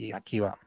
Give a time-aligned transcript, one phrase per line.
[0.00, 0.58] y aquí va.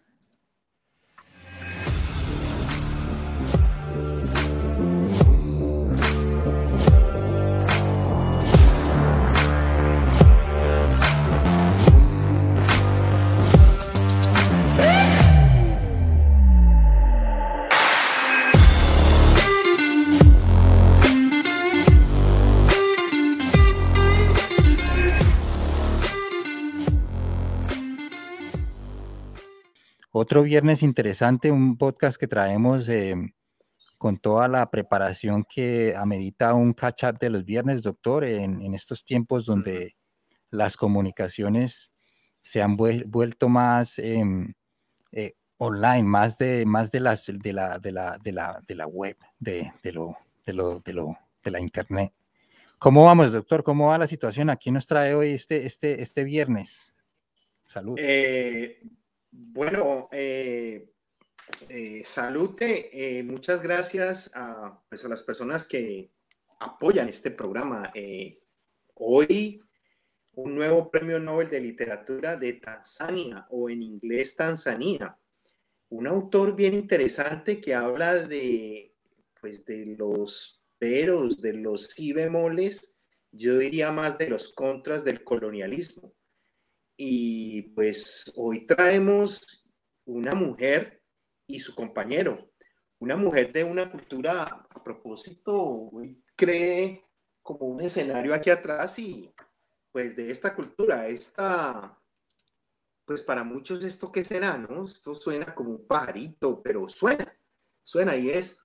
[30.16, 33.32] Otro viernes interesante, un podcast que traemos em,
[33.98, 39.44] con toda la preparación que amerita un catch-up de los viernes, doctor, en, estos tiempos
[39.44, 39.96] donde
[40.52, 41.92] las comunicaciones
[42.44, 44.54] se han vuelto más em,
[45.12, 48.86] eh, online, más de, más de, las, de, la, de, la, de, la, de la
[48.86, 52.14] web, de, lo, de, lo, de, lo, de la internet.
[52.78, 53.64] ¿Cómo vamos, doctor?
[53.64, 54.52] ¿Cómo va la situación?
[54.52, 56.94] Aquí nos trae hoy este, este, este viernes.
[57.66, 57.96] Salud.
[57.98, 58.80] Eh,
[59.34, 60.92] bueno, eh,
[61.70, 63.18] eh, salute.
[63.18, 66.12] Eh, muchas gracias a, pues, a, las personas que
[66.60, 67.92] apoyan este programa.
[68.96, 69.60] hoy,
[70.36, 75.18] un nuevo premio Nobel de Literatura de Tanzania o en inglés Tanzania.
[75.90, 78.96] Un autor bien interesante que habla de,
[79.42, 82.98] pues, de los peros, de los si bemoles,
[83.32, 86.14] yo diría más de los contras del colonialismo.
[86.96, 89.66] Y pues hoy traemos
[90.06, 91.02] una mujer
[91.48, 92.38] y su compañero,
[93.00, 95.92] una mujer de una cultura, a propósito,
[96.36, 97.04] cree
[97.42, 99.34] como un escenario aquí atrás y
[99.92, 102.00] pues de esta cultura, esta,
[103.06, 104.86] pues para muchos esto qué será, ¿no?
[104.86, 107.32] Esto suena como un pajarito, pero suena,
[107.84, 108.60] suena y es...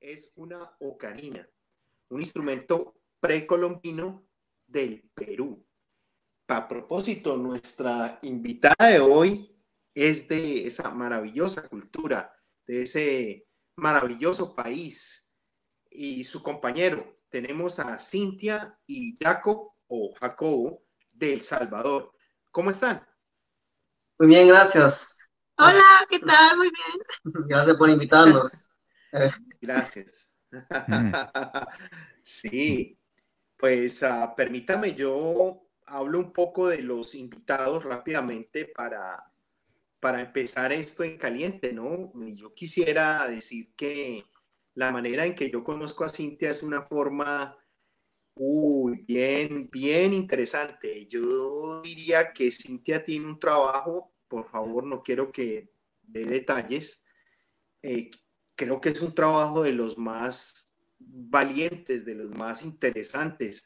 [0.00, 1.46] Es una ocarina,
[2.08, 4.26] un instrumento precolombino
[4.66, 5.66] del Perú.
[6.48, 9.54] A propósito, nuestra invitada de hoy
[9.94, 12.34] es de esa maravillosa cultura,
[12.66, 13.46] de ese
[13.76, 15.28] maravilloso país.
[15.90, 22.12] Y su compañero, tenemos a Cintia y Jaco o Jacobo del Salvador.
[22.50, 23.06] ¿Cómo están?
[24.18, 25.18] Muy bien, gracias.
[25.58, 26.56] Hola, ¿qué tal?
[26.56, 26.98] Muy bien.
[27.48, 28.68] Gracias por invitarnos.
[29.60, 30.34] Gracias.
[32.22, 32.97] Sí,
[33.58, 39.32] pues uh, permítame, yo hablo un poco de los invitados rápidamente para,
[40.00, 42.12] para empezar esto en caliente, ¿no?
[42.34, 44.24] Yo quisiera decir que
[44.74, 47.58] la manera en que yo conozco a Cintia es una forma
[48.38, 51.06] uy, bien, bien interesante.
[51.06, 57.04] Yo diría que Cintia tiene un trabajo, por favor, no quiero que dé detalles.
[57.82, 58.10] Eh,
[58.54, 60.67] creo que es un trabajo de los más
[60.98, 63.64] valientes, de los más interesantes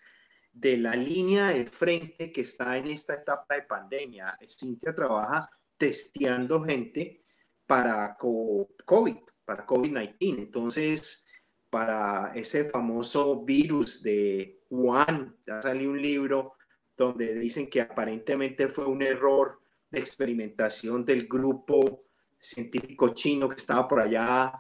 [0.52, 4.38] de la línea de frente que está en esta etapa de pandemia.
[4.46, 7.24] Cintia trabaja testeando gente
[7.66, 10.16] para COVID, para COVID-19.
[10.20, 11.26] Entonces,
[11.70, 16.54] para ese famoso virus de Wuhan, ya salió un libro
[16.96, 19.60] donde dicen que aparentemente fue un error
[19.90, 22.04] de experimentación del grupo
[22.38, 24.52] científico chino que estaba por allá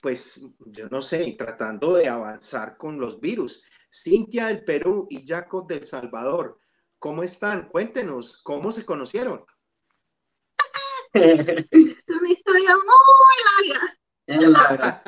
[0.00, 3.62] pues yo no sé, tratando de avanzar con los virus.
[3.92, 6.58] Cintia del Perú y Jacob del Salvador,
[6.98, 7.68] ¿cómo están?
[7.68, 9.44] Cuéntenos, ¿cómo se conocieron?
[11.14, 13.98] Es una historia muy larga.
[14.26, 15.02] Es larga.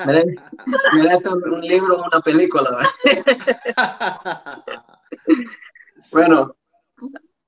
[0.93, 2.91] Merece, un, libro o una película.
[6.13, 6.57] bueno,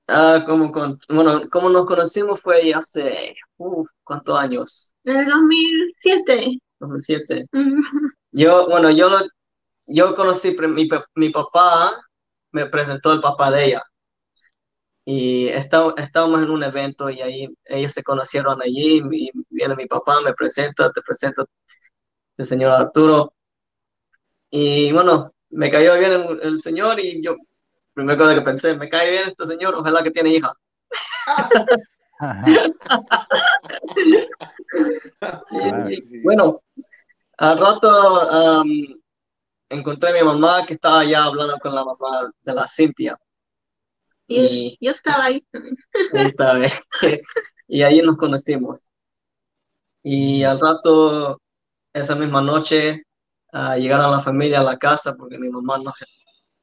[0.07, 3.35] ah, como, con, bueno, como nos conocimos fue hace,
[4.03, 4.95] ¿cuántos años?
[5.03, 6.59] En el 2007.
[6.79, 7.45] 2007.
[8.31, 9.09] Yo, bueno, yo,
[9.85, 11.93] yo conocí, mi, mi papá
[12.51, 13.83] me presentó el papá de ella.
[15.05, 20.19] Y estábamos en un evento y ahí ellos se conocieron allí y viene mi papá,
[20.21, 21.47] me presenta, te presento
[22.37, 23.33] el señor Arturo.
[24.49, 27.35] Y bueno, me cayó bien el, señor y yo,
[27.93, 30.51] primero cosa que pensé, me cae bien este señor, ojalá que tiene hija.
[36.23, 36.61] Bueno,
[37.37, 38.63] al rato
[39.69, 43.17] encontré a mi mamá que estaba ya hablando con la mamá de la Cintia.
[44.29, 45.45] Y, yo estaba ahí
[47.67, 48.79] y ahí nos conocimos.
[50.03, 51.41] Y al rato,
[51.93, 53.03] esa misma noche,
[53.77, 55.93] llegaron la familia a la casa porque mi mamá nos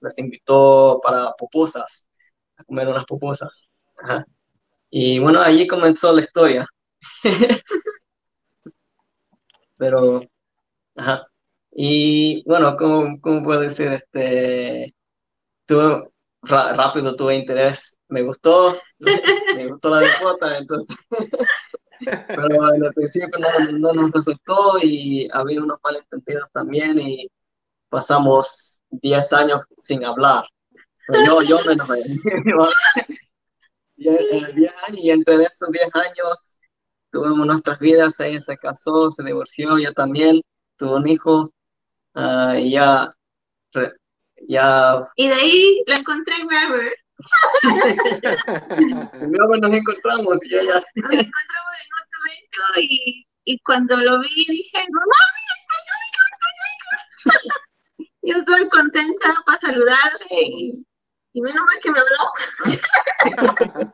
[0.00, 2.08] les invitó para pupusas,
[2.56, 3.68] a comer unas pupusas.
[4.96, 6.64] Y bueno, allí comenzó la historia.
[9.76, 10.22] Pero,
[10.94, 11.26] ajá.
[11.72, 13.88] Y bueno, ¿cómo, cómo puedo decir?
[13.88, 14.94] Este,
[15.66, 16.12] tuve
[16.42, 20.96] rápido tuve interés, me gustó, me gustó la cuota, entonces,
[22.28, 27.26] pero en el principio no, no, nos resultó y había unos malentendidos también y
[27.88, 30.44] pasamos 10 años sin hablar.
[31.08, 31.88] Pues yo, yo menos
[33.96, 36.58] 10 años y entre esos 10 años
[37.10, 40.42] tuvimos nuestras vidas, ella se casó, se divorció, yo también,
[40.76, 41.52] tuve un hijo,
[42.14, 43.08] uh, y ya,
[44.48, 45.06] ya...
[45.16, 46.90] Y de ahí la encontré en Melbourne.
[49.12, 50.82] en Melbourne nos encontramos y ella...
[50.96, 56.28] Nos encontramos en otro evento y, y cuando lo vi dije, mamá, mira, está Jacob,
[56.32, 56.48] está
[57.30, 57.64] Jacob.
[58.22, 60.86] yo estoy contenta para saludarle y,
[61.34, 62.32] y menos mal que me habló.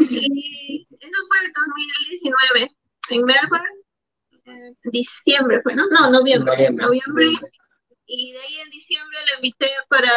[0.00, 2.70] y eso fue el 2019
[3.10, 3.78] en Melbourne
[4.84, 5.86] diciembre fue, ¿no?
[5.88, 6.70] No, noviembre.
[6.70, 7.26] Noviembre.
[8.06, 10.10] Y de ahí en diciembre le invité para,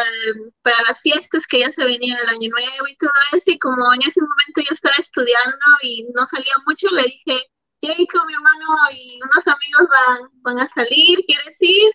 [0.62, 3.50] para las fiestas que ya se venía el año nuevo y todo eso.
[3.50, 7.46] Y como en ese momento yo estaba estudiando y no salía mucho, le dije,
[7.82, 11.92] Jacob, mi hermano y unos amigos van, van a salir, ¿quieres ir?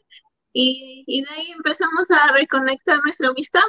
[0.53, 3.63] Y, y de ahí empezamos a reconectar nuestra amistad.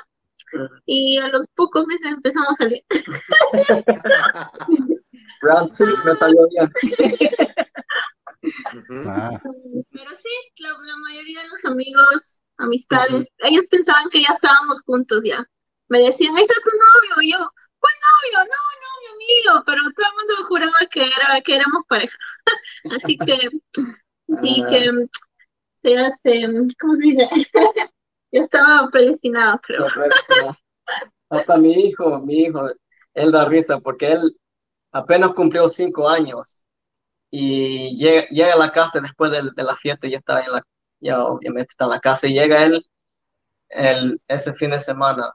[0.87, 2.83] Y a los pocos meses empezamos a salir.
[5.43, 6.73] Round two me salió bien.
[9.07, 9.41] Ah.
[9.91, 10.29] Pero sí,
[10.59, 15.45] la, la, mayoría de los amigos, amistades, ellos pensaban que ya estábamos juntos ya.
[15.89, 17.39] Me decían, ahí está tu novio, y yo,
[17.79, 18.39] ¿cuál novio?
[18.39, 22.17] No, no, mi amigo, pero todo el mundo juraba que, era, que éramos pareja.
[22.97, 23.37] Así que,
[24.43, 24.81] sí, que
[25.83, 26.47] se hace,
[26.81, 27.29] ¿cómo se dice?
[28.33, 29.87] Ya estaba predestinado, creo.
[31.31, 32.69] Hasta mi hijo, mi hijo,
[33.15, 34.37] él da risa porque él
[34.93, 36.67] apenas cumplió cinco años
[37.31, 40.63] y llega, llega a la casa después de, de, la fiesta, ya está en la,
[41.01, 42.83] ya obviamente está en la casa y llega él
[43.69, 45.33] el, ese fin de semana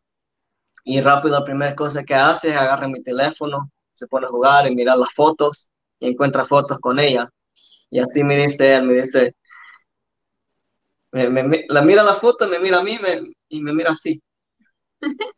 [0.84, 4.68] y rápido la primera cosa que hace es agarrar mi teléfono, se pone a jugar
[4.68, 5.70] y mirar las fotos
[6.00, 7.30] y encuentra fotos con ella.
[7.90, 9.36] Y así me dice él, me dice,
[11.14, 14.22] me, me, la mira la foto, me mira a mí me, y me mira así.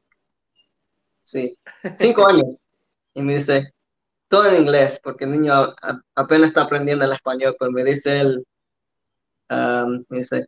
[1.21, 1.57] Sí,
[1.97, 2.59] cinco años.
[3.15, 3.73] Y me dice,
[4.27, 5.51] todo en inglés, porque el niño
[6.15, 8.45] apenas está aprendiendo el español, pero me dice él,
[9.49, 10.45] um, me dice,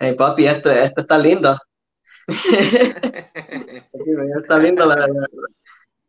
[0.00, 1.56] hey papi, esto, esto está lindo.
[4.36, 5.06] está lindo la,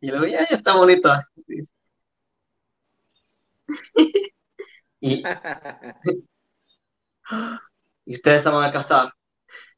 [0.00, 1.10] y luego ya, está bonito.
[5.00, 5.22] Y,
[8.08, 9.12] y ustedes se van a casar.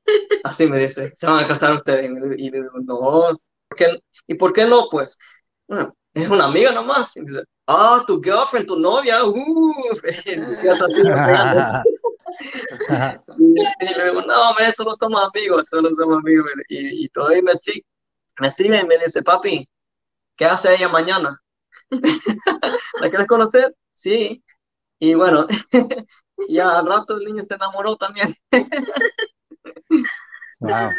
[0.44, 2.08] Así me dice, se van a casar ustedes.
[2.38, 3.36] Y, le digo, no,
[3.68, 4.00] ¿por qué?
[4.28, 4.86] ¿y por qué no?
[4.88, 5.18] Pues,
[5.66, 7.16] bueno, es una amiga nomás.
[7.16, 9.32] Y dice, ah, tu girlfriend, tu novia, uh.
[13.36, 16.52] y, le digo, no, me, solo somos amigos, solo somos amigos.
[16.68, 17.84] Y, y todavía me sigue,
[18.38, 19.68] me sigue y me dice, papi,
[20.36, 21.42] ¿qué hace ella mañana?
[23.00, 23.74] ¿La quieres conocer?
[23.92, 24.40] Sí.
[25.00, 25.48] Y bueno,
[26.48, 28.34] ya al rato el niño se enamoró también.
[30.60, 30.90] wow.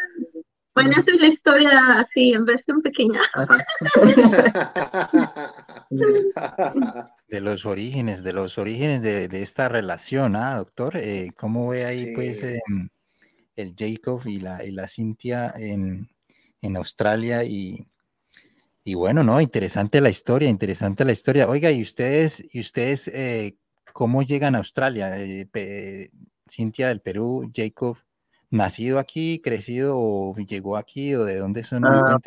[0.74, 3.22] Bueno, esa es la historia así, en versión pequeña.
[7.28, 10.98] De los orígenes, de los orígenes de, de esta relación, ¿ah, doctor?
[10.98, 12.12] Eh, ¿Cómo ve ahí, sí.
[12.16, 12.62] pues, eh,
[13.56, 16.10] el Jacob y la, y la Cintia en,
[16.62, 17.44] en Australia?
[17.46, 17.88] Y,
[18.84, 19.40] y, bueno, ¿no?
[19.40, 21.48] Interesante la historia, interesante la historia.
[21.48, 23.56] Oiga, ¿y ustedes, y ustedes eh,
[23.94, 25.16] cómo llegan a Australia?
[26.50, 27.98] Cintia del Perú, Jacob
[28.52, 31.86] nacido aquí, crecido o llegó aquí o de dónde son?
[31.86, 32.20] Ah.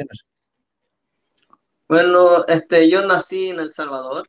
[1.87, 4.27] Bueno, este, yo nací en El Salvador,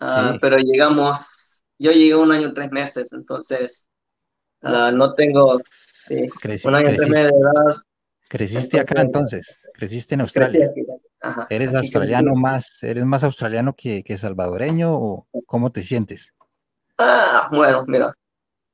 [0.00, 0.38] uh, sí.
[0.40, 3.88] pero llegamos, yo llegué un año y tres meses, entonces
[4.62, 5.60] uh, no tengo
[6.08, 7.76] sí, Creci un año y tres meses de edad.
[8.28, 10.66] Creciste entonces, acá entonces, creciste en Australia.
[10.70, 10.82] Aquí,
[11.22, 12.40] Ajá, ¿Eres australiano crecí.
[12.40, 16.34] más, eres más australiano que, que salvadoreño o cómo te sientes?
[17.00, 18.14] Ah, bueno, mira,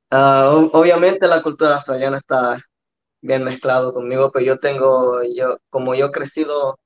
[0.09, 2.57] Uh, obviamente la cultura australiana está
[3.21, 6.77] bien mezclado conmigo, pero yo tengo, yo, como yo he crecido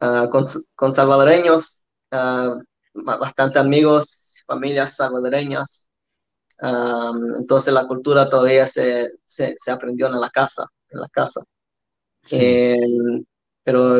[0.00, 0.44] uh, con,
[0.76, 1.82] con, salvadoreños,
[2.12, 2.60] uh,
[2.94, 5.88] bastante amigos, familias salvadoreñas,
[6.60, 11.42] um, entonces la cultura todavía se, se, se, aprendió en la casa, en la casa.
[12.24, 12.38] Sí.
[12.40, 12.78] Eh,
[13.64, 13.98] pero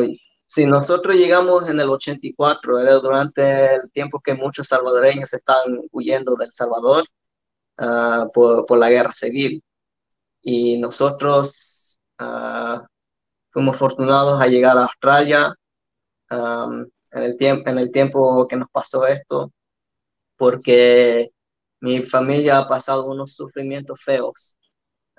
[0.49, 6.35] si nosotros llegamos en el 84, era durante el tiempo que muchos salvadoreños están huyendo
[6.35, 7.03] del Salvador,
[7.77, 9.63] uh, por, por, la guerra civil.
[10.41, 12.79] Y nosotros uh,
[13.51, 15.53] fuimos afortunados a llegar a Australia
[16.31, 19.51] en, el en el tiempo que nos pasó esto,
[20.35, 21.31] porque
[21.81, 24.57] mi familia ha pasado unos sufrimientos feos.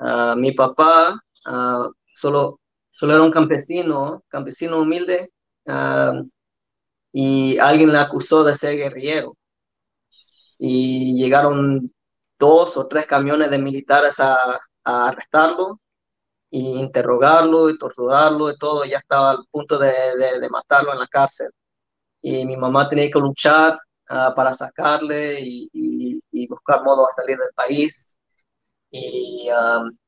[0.00, 1.20] Uh, mi papá
[2.04, 2.60] solo,
[3.00, 5.32] Solo era un campesino, campesino humilde,
[7.12, 9.38] y alguien le acusó de ser guerrillero.
[10.58, 11.86] Y llegaron
[12.38, 14.36] dos o tres camiones de militares a,
[14.84, 15.80] arrestarlo
[16.50, 19.90] y interrogarlo y torturarlo y todo, ya estaba al punto de,
[20.50, 21.50] matarlo en la cárcel.
[22.22, 23.78] Y mi mamá tenía que luchar
[24.10, 28.16] ah, para sacarle y, buscar modo a salir del país.
[28.90, 29.48] Y,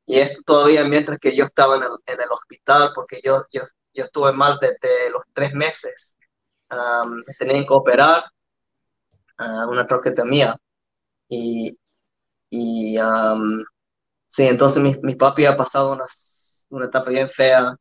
[0.06, 3.62] y, esto todavía mientras que yo estaba en el, en el hospital, porque yo, yo,
[3.94, 6.16] yo estuve mal desde los tres meses.
[6.70, 8.24] me tenían que operar
[9.38, 10.56] uh, una troquetomía.
[11.28, 11.76] Y,
[12.50, 12.96] y
[14.26, 15.98] sí, entonces mi, mi papi ha pasado
[16.70, 17.74] una etapa bien fea,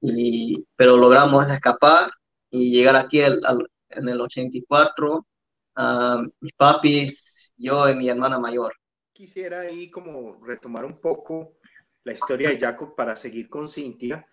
[0.00, 2.10] y, pero logramos escapar
[2.50, 5.26] y llegar aquí en el 84.
[6.40, 8.74] mis papis, yo y mi hermana mayor.
[9.16, 11.56] Quisiera ahí como retomar un poco
[12.04, 14.28] la historia de Jacob para seguir con Cintia.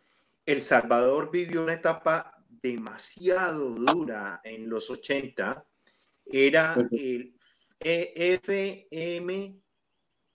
[0.46, 5.66] El Salvador vivió una etapa demasiado dura en los 80.
[6.26, 7.34] Era el
[7.80, 9.62] FM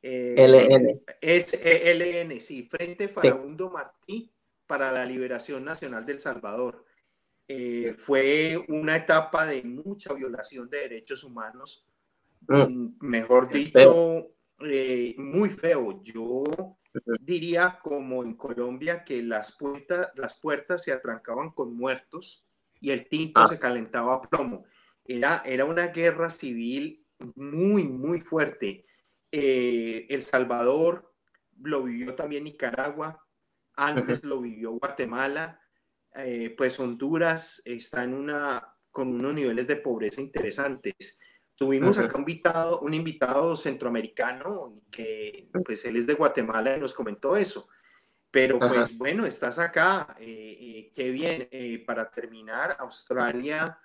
[0.00, 1.02] eh, LN.
[1.21, 4.33] Es e LN, sí, Frente Farabundo Martí
[4.67, 6.87] para la Liberación Nacional del Salvador.
[7.47, 11.87] Eh, fue una etapa de mucha violación de derechos humanos.
[12.47, 16.03] Mm, mejor dicho, eh, muy feo.
[16.03, 16.79] Yo
[17.21, 22.47] diría como en Colombia que las puertas, las puertas se atrancaban con muertos
[22.81, 23.47] y el tinto ah.
[23.47, 24.65] se calentaba a plomo.
[25.05, 28.85] Era, era una guerra civil muy, muy fuerte.
[29.31, 31.15] Eh, el Salvador
[31.61, 33.25] lo vivió también Nicaragua,
[33.75, 35.61] antes lo vivió Guatemala,
[36.15, 41.19] eh, pues Honduras está en una, con unos niveles de pobreza interesantes.
[41.59, 46.95] Tuvimos acá un invitado, un invitado centroamericano que pues él es de Guatemala y nos
[46.95, 47.69] comentó eso.
[48.31, 51.85] Pero pues bueno, estás acá, eh, qué bien.
[51.85, 53.77] para terminar, Australia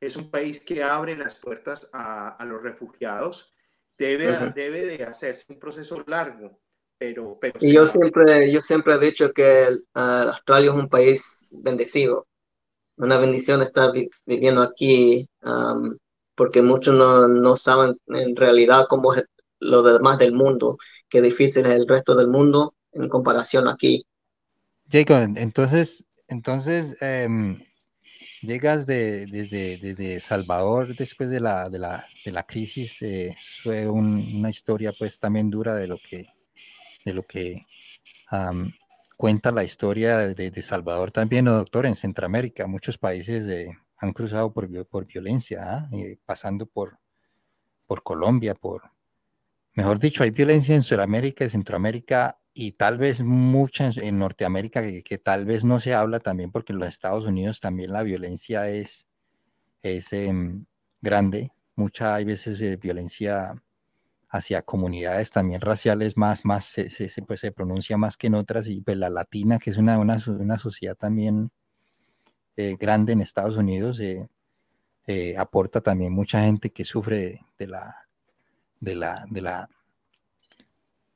[0.00, 3.54] es un país que abre las puertas a, los refugiados.
[3.96, 6.58] Debe, debe de hacerse un proceso largo,
[6.98, 7.38] pero...
[7.38, 12.26] pero y yo siempre, yo siempre he dicho que Australia es un país bendecido.
[12.96, 13.92] Una bendición estar
[14.24, 15.28] viviendo aquí,
[16.40, 19.26] porque muchos no, no, saben en realidad cómo es
[19.58, 24.06] lo demás del mundo, qué difícil es el resto del mundo en comparación aquí.
[24.90, 27.62] Jacob, entonces, entonces em,
[28.40, 33.86] Llegas de, desde, desde Salvador después de la, de la, de la crisis, eh, fue
[33.86, 36.24] una historia pues también dura de lo que,
[37.04, 37.66] de lo que
[39.18, 42.66] cuenta la historia de, de, Salvador también, doctor, en Centroamérica.
[42.66, 45.88] Muchos países eh, han cruzado por, por violencia, ¿ah?
[45.92, 46.98] eh, pasando por,
[47.86, 48.90] por Colombia, por,
[49.74, 55.18] mejor dicho, hay violencia en Sudamérica y Centroamérica y tal vez mucha en, Norteamérica que,
[55.18, 59.06] tal vez no se habla también porque en los Estados Unidos también la violencia es,
[59.82, 60.64] es em,
[61.02, 63.62] grande, mucha hay veces eh, violencia
[64.30, 68.66] hacia comunidades también raciales más, más se, se, pues, se pronuncia más que en otras
[68.66, 71.50] y pues la latina que es una, una, una sociedad también
[72.60, 78.06] eh, grande en Estados Unidos eh, aporta también mucha gente que sufre de la,
[78.80, 79.68] de la, de la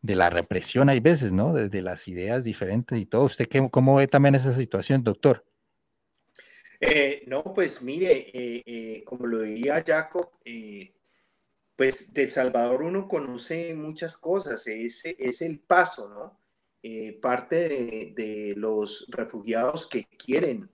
[0.04, 1.54] de la represión hay veces, ¿no?
[1.54, 3.22] Desde las ideas diferentes y todo.
[3.22, 5.46] ¿Usted qué, cómo ve también esa situación, doctor?
[6.78, 10.28] Eh, no, pues mire, eh, eh, como lo diría Jacob,
[11.74, 16.40] pues del Salvador uno conoce muchas cosas, ese es el paso, ¿no?
[17.22, 20.68] parte de, los refugiados que quieren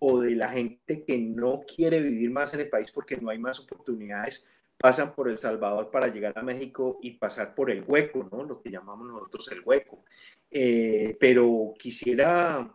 [0.00, 3.38] o de la gente que no quiere vivir más en el país porque no hay
[3.38, 8.28] más oportunidades, pasan por El Salvador para llegar a México y pasar por el hueco,
[8.32, 8.42] ¿no?
[8.44, 10.04] Lo que llamamos nosotros el hueco.
[10.50, 12.74] Eh, pero quisiera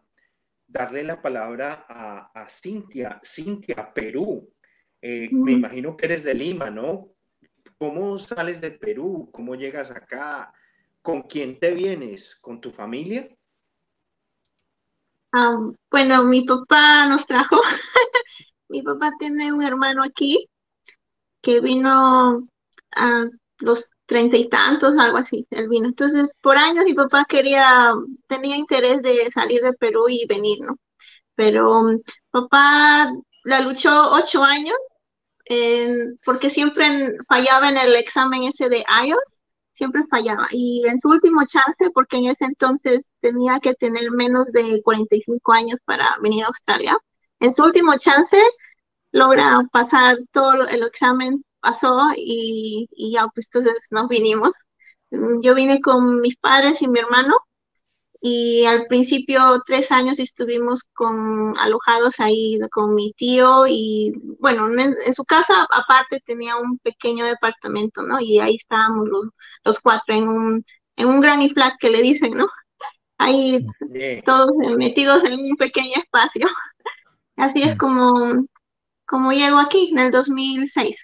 [0.67, 3.19] darle la palabra a, Cintia.
[3.23, 4.47] Cintia, Perú.
[5.01, 7.09] Eh, me imagino que eres de Lima, ¿no?
[7.79, 9.29] ¿Cómo sales de Perú?
[9.31, 10.53] ¿Cómo llegas acá?
[11.01, 12.35] ¿Con quién te vienes?
[12.35, 13.27] ¿Con tu familia?
[15.91, 17.59] Bueno, mi papá nos trajo.
[18.69, 20.47] mi papá tiene un hermano aquí
[21.41, 22.47] que vino
[22.95, 23.25] a
[23.59, 25.87] los treinta y tantos, algo así, él vino.
[25.87, 27.91] Entonces, por años mi papá quería,
[28.27, 30.77] tenía interés de salir de Perú y venir, ¿no?
[31.35, 31.99] Pero um,
[32.31, 33.09] papá
[33.45, 34.75] la luchó ocho años
[36.25, 36.87] porque siempre
[37.27, 39.34] fallaba en el examen ese de IELTS,
[39.75, 40.47] siempre fallaba.
[40.51, 45.53] Y en su último chance, porque en ese entonces tenía que tener menos de 45
[45.53, 46.97] años para venir a Australia,
[47.39, 48.37] en su último chance
[49.11, 54.51] logra pasar todo el examen, pasó y, ya pues entonces nos vinimos.
[55.41, 57.33] Yo vine con mis padres y mi hermano
[58.27, 65.13] y al principio tres años estuvimos con alojados ahí con mi tío y bueno, en,
[65.13, 68.19] su casa aparte tenía un pequeño departamento, ¿no?
[68.19, 69.25] Y ahí estábamos los,
[69.63, 70.63] los cuatro en un,
[70.95, 72.47] en un granny flat que le dicen, ¿no?
[73.19, 73.63] Ahí
[74.25, 76.47] todos metidos en un pequeño espacio.
[77.35, 78.47] Así es como,
[79.05, 80.95] como llego aquí en el 2006.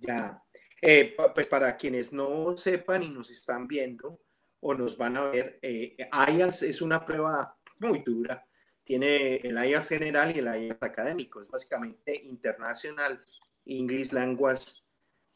[0.00, 0.42] Ya,
[0.82, 4.18] eh, pues para quienes no sepan y nos están viendo
[4.60, 5.96] o nos van a ver, eh,
[6.28, 8.44] IELTS es una prueba muy dura.
[8.82, 11.40] Tiene el IELTS general y el IELTS académico.
[11.40, 13.22] Es básicamente International
[13.66, 14.82] English Language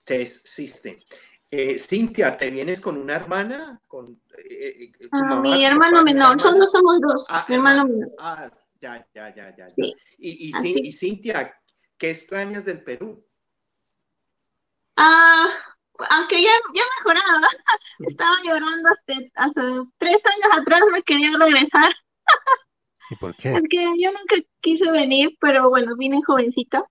[0.05, 0.97] Test System.
[1.51, 3.79] Eh, Cintia, ¿te vienes con una hermana?
[3.87, 7.27] Con, eh, eh, ah, mi hermano menor, solo somos dos.
[7.29, 8.11] Ah, mi hermano menor.
[8.19, 8.51] Ah,
[8.81, 9.69] ya, ya, ya, ya.
[9.69, 9.95] Sí.
[10.17, 11.55] Y, y, y, Cintia,
[11.99, 13.23] ¿qué extrañas del Perú?
[14.97, 15.51] Ah,
[16.11, 17.49] aunque ya, ya mejoraba,
[18.01, 19.61] estaba llorando hasta hace
[19.99, 21.95] tres años atrás me quería regresar.
[23.11, 23.53] ¿Y por qué?
[23.53, 26.85] Es que yo nunca quise venir, pero bueno, vine jovencita.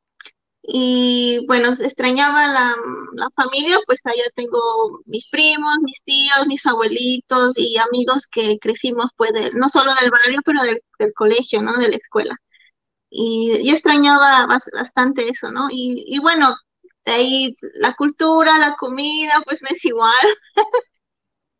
[0.64, 2.76] Y bueno, extrañaba la,
[3.14, 4.60] la familia, pues allá tengo
[5.06, 10.42] mis primos, mis tíos, mis abuelitos y amigos que crecimos, pues, no solo del barrio,
[10.46, 11.78] pero del, del colegio, ¿no?
[11.78, 12.38] De la escuela.
[13.10, 15.70] Y yo extrañaba bastante eso, ¿no?
[15.72, 16.56] Y, y bueno,
[17.06, 20.14] de ahí la cultura, la comida, pues me es igual.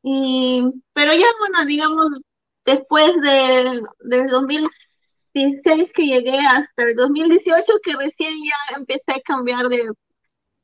[0.04, 2.22] y, pero ya, bueno, digamos,
[2.66, 9.68] después del, del 2016 que llegué hasta el 2018, que recién ya empecé a cambiar
[9.68, 9.90] de,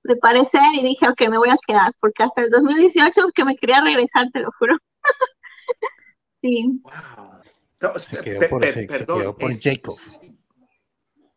[0.03, 3.55] de parecer y dije, ok, me voy a quedar, porque hasta el 2018 que me
[3.55, 4.77] quería regresar, te lo juro.
[6.41, 6.81] sí.
[6.83, 7.99] Wow.
[7.99, 9.95] se, quedó por, se, quedó por Jacob.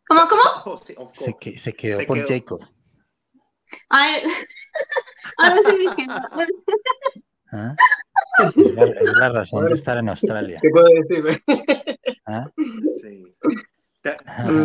[0.07, 0.41] ¿Cómo, cómo?
[0.65, 2.61] Oh, se, se, quedó por Jacob.
[3.89, 4.23] Ay,
[5.37, 6.07] ahora sí dije.
[7.51, 7.75] ¿Ah?
[8.55, 10.57] Es, la, es, la, razón de estar en Australia.
[10.61, 11.43] ¿Qué puedo decirme?
[12.25, 12.49] ¿Ah?
[13.01, 13.35] Sí.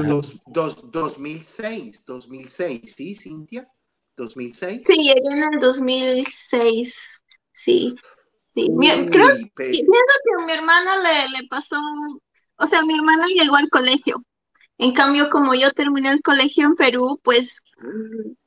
[0.06, 3.66] Dos, dos, 2006, 2006, ¿sí, Cintia?
[4.16, 4.82] ¿2006?
[4.86, 7.94] Sí, llegué en el 2006, sí.
[8.50, 8.68] sí.
[8.70, 11.76] Uy, creo, pienso que a mi hermana le, le pasó,
[12.56, 14.24] o sea, mi hermana llegó al colegio.
[14.78, 17.62] En cambio, como yo terminé el colegio en Perú, pues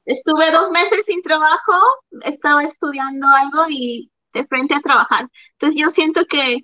[0.10, 1.74] Estuve dos meses sin trabajo,
[2.24, 5.28] estaba estudiando algo y de frente a trabajar.
[5.52, 6.58] Entonces yo siento que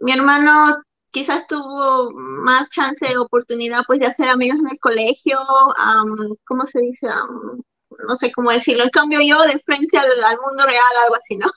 [0.00, 5.38] mi hermano quizás tuvo más chance de oportunidad pues de hacer amigos en el colegio,
[5.40, 7.06] um, ¿cómo se dice?
[7.06, 7.62] Um,
[8.08, 8.82] no sé cómo decirlo.
[8.82, 11.52] En cambio yo de frente al, al mundo real, algo así, ¿no?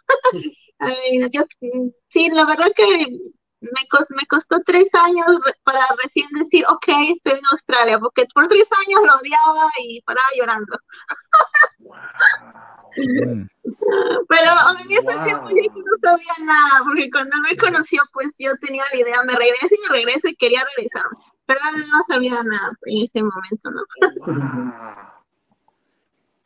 [1.31, 1.41] yo,
[2.07, 3.07] sí, la verdad que
[3.61, 5.25] me, costó, me costó tres años
[5.63, 10.27] para recién decir, ok, estoy en Australia, porque por tres años lo odiaba y paraba
[10.37, 10.77] llorando.
[11.79, 11.97] Wow.
[14.29, 18.83] Pero en ese tiempo yo no sabía nada, porque cuando me conoció, pues yo tenía
[18.91, 21.03] la idea, me regreso y me regreso y quería regresar,
[21.45, 21.59] pero
[21.91, 23.83] no sabía nada en ese momento, ¿no?
[24.25, 25.15] Wow.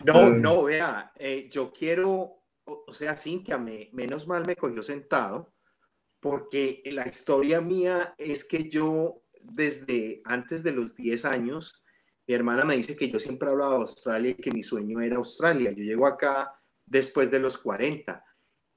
[0.02, 2.10] No, no, vea, eh, yo quiero,
[2.63, 5.52] o, o sea, Cintia, me, menos mal me cogió sentado,
[6.19, 11.84] porque la historia mía es que yo desde antes de los 10 años,
[12.27, 15.17] mi hermana me dice que yo siempre hablaba de Australia y que mi sueño era
[15.17, 15.71] Australia.
[15.71, 18.23] Yo llego acá después de los 40.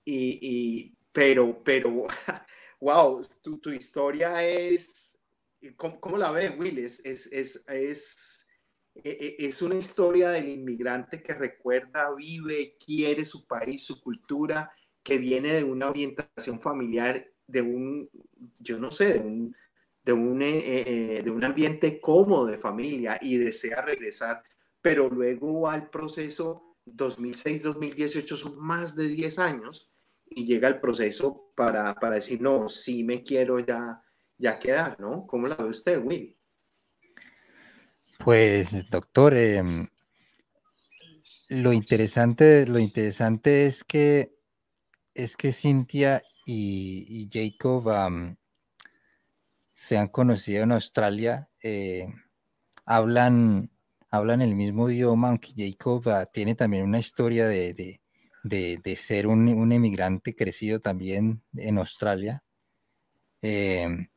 [0.04, 2.06] Y, y pero, pero,
[2.80, 5.18] wow, tu, tu historia es,
[5.76, 6.78] ¿cómo, ¿cómo, la ves, Will?
[6.78, 8.46] Es, es, es, es,
[8.94, 14.72] e, e, es una historia del inmigrante que recuerda, vive, quiere su país, su cultura,
[15.02, 18.10] que viene de una orientación familiar de un,
[18.60, 19.56] yo no sé, de un,
[20.04, 24.42] de un, eh, eh, de un ambiente cómodo de familia y desea regresar,
[24.80, 29.90] pero luego al proceso 2006-2018 son más de 10 años
[30.28, 34.02] y llega el proceso para, para decir, no, sí me quiero ya,
[34.38, 35.26] ya quedar, ¿no?
[35.26, 36.34] ¿Cómo la ve usted, Will?
[38.18, 39.62] Pues, doctor, eh,
[41.48, 44.32] lo interesante, lo interesante es que
[45.14, 48.36] es que Cintia y, Jacob
[49.74, 52.06] se han conocido en Australia, eh,
[52.84, 53.70] hablan,
[54.10, 58.00] hablan el mismo idioma, aunque Jacob ah, tiene también una historia de,
[58.96, 62.42] ser un, emigrante crecido también en Australia.
[63.40, 64.08] Em,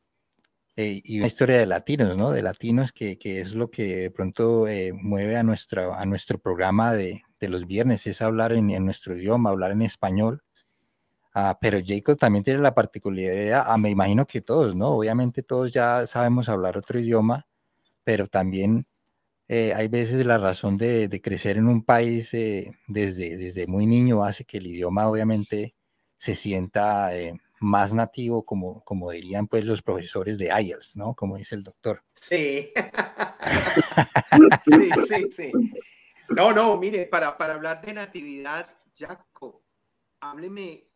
[0.76, 2.30] eh, y una historia de latinos, ¿no?
[2.30, 6.92] De latinos que, es lo que de pronto eh, mueve a, nuestro a nuestro programa
[6.92, 10.42] de, los viernes, es hablar en, en, nuestro idioma, hablar en español.
[11.38, 14.88] Ah, pero Jacob también tiene la particularidad, ah, me imagino que todos, ¿no?
[14.92, 17.46] Obviamente todos ya sabemos hablar otro idioma,
[18.04, 18.86] pero también
[19.46, 24.24] eh, hay veces la razón de, crecer en un país eh, desde, desde muy niño
[24.24, 25.74] hace que el idioma obviamente
[26.16, 31.12] se sienta eh, más nativo, como, como dirían pues los profesores de IELTS, ¿no?
[31.12, 32.02] Como dice el doctor.
[32.14, 32.72] Sí.
[34.64, 35.52] sí, sí, sí.
[36.30, 39.62] No, no, mire, para, para hablar de natividad, Jaco,
[40.20, 40.86] hábleme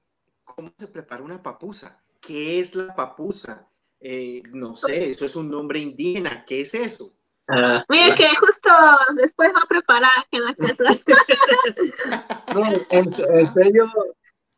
[0.54, 2.02] cómo se prepara una papusa.
[2.20, 3.68] ¿Qué es la papusa?
[4.00, 6.44] Eh, no sé, eso es un nombre indígena.
[6.46, 7.12] ¿Qué es eso?
[7.48, 8.70] Uh, Mira que justo
[9.16, 10.98] después va a preparar en la casa.
[12.54, 13.90] no, en, serio,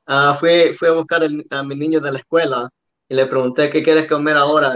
[0.08, 2.68] uh, fui, fui, a buscar a mi niño de la escuela
[3.08, 4.74] y le pregunté qué quieres comer ahora,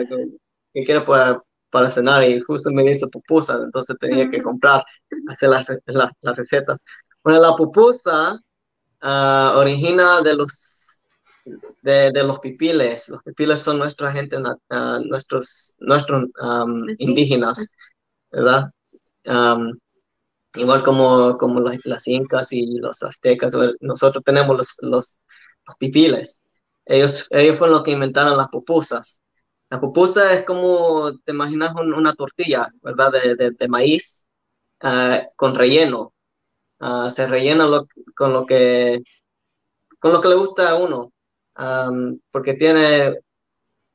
[0.72, 4.82] qué, quieres para, para, cenar y justo me dice pupusas, entonces tenía que comprar,
[5.28, 6.78] hacer las, las, las recetas.
[7.22, 8.40] Bueno, la pupusa
[9.02, 10.85] uh, origina de los
[11.82, 13.08] de, de, los pipiles.
[13.08, 17.70] Los pipiles son nuestra gente, uh, nuestros, nuestros um, indígenas.
[18.30, 18.70] ¿verdad?
[20.54, 25.18] igual como, como las, incas y los aztecas, nosotros tenemos los, los,
[25.78, 26.40] pipiles.
[26.84, 29.22] Ellos, ellos fueron los que inventaron las pupusas.
[29.70, 33.12] La pupusa es como, te imaginas una tortilla, ¿verdad?
[33.12, 34.28] De, de, maíz
[34.80, 36.14] ah, con relleno.
[36.78, 37.66] Ah, se rellena
[38.14, 39.02] con lo que
[39.98, 41.12] con lo que le gusta a uno,
[42.30, 43.18] porque tiene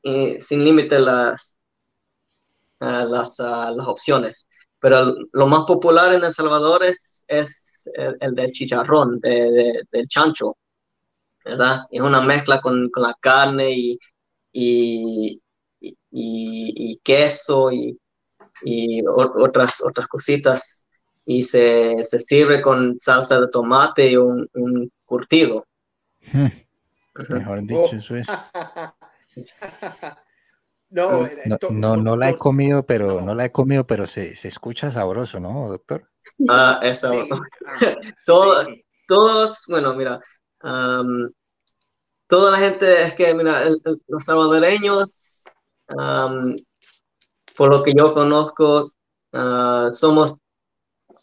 [0.02, 1.58] eh, sin límite las,
[2.80, 4.48] las, las opciones.
[4.80, 10.56] Pero lo más popular en El Salvador es, es el, del chicharrón, de, del chancho,
[11.44, 11.82] ¿verdad?
[11.90, 13.98] Es una mezcla con, con la carne y,
[14.52, 15.40] y,
[16.10, 17.96] y, queso y,
[18.62, 20.86] y otras, otras cositas.
[21.24, 25.64] Y se, se, sirve con salsa de tomate y un, un curtido.
[26.32, 26.48] Hmm.
[27.28, 28.28] Mejor dicho, eso es.
[30.94, 31.26] No,
[31.70, 35.40] no, no, la he comido, pero no, la he comido, pero se, se, escucha sabroso,
[35.40, 36.10] ¿no, doctor?
[36.46, 37.26] Ah, eso.
[37.66, 37.96] Ah,
[39.08, 40.20] todos, bueno, mira,
[42.26, 43.64] toda la gente es que, mira,
[44.06, 45.44] los salvadoreños,
[47.56, 48.84] por lo que yo conozco,
[49.32, 50.34] uh, somos,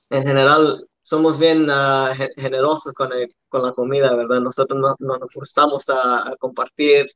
[0.09, 4.41] en general, somos bien uh, generosos con, el, con la comida, ¿verdad?
[4.41, 7.07] Nosotros no, nos gustamos a compartir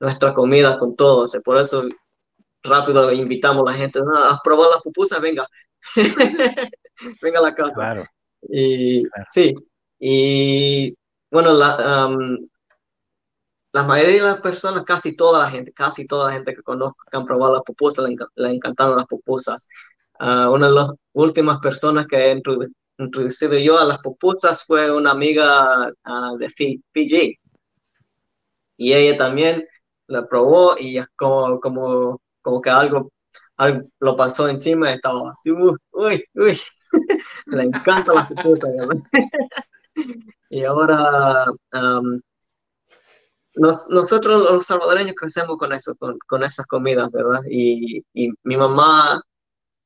[0.00, 1.34] nuestra comida con todos.
[1.42, 1.82] Por eso
[2.62, 5.46] rápido invitamos a la gente a probar las pupusas, venga.
[7.22, 7.72] venga a la casa.
[7.72, 8.04] Claro.
[8.50, 9.54] Y sí,
[9.98, 10.94] y
[11.30, 12.10] bueno, la,
[13.72, 17.02] la mayoría de las personas, casi toda la gente, casi toda la gente que conozco
[17.10, 19.70] que han probado las pupusas, le, encantaron las pupusas.
[20.20, 22.32] Uh, una de las últimas personas que he
[22.98, 27.38] introducido yo a las pupusas fue una amiga uh, de Fiji.
[28.76, 29.66] Y ella también
[30.06, 33.12] la probó y como, como, como que algo,
[33.56, 36.60] algo lo pasó encima y estaba así, uy, uy, uy.
[37.46, 38.68] le encanta la pupusa,
[40.50, 42.20] y ahora um,
[43.54, 47.40] nosotros los salvadoreños crecemos con eso, con, con esas comidas, ¿verdad?
[47.48, 49.22] Y, y, mi mamá,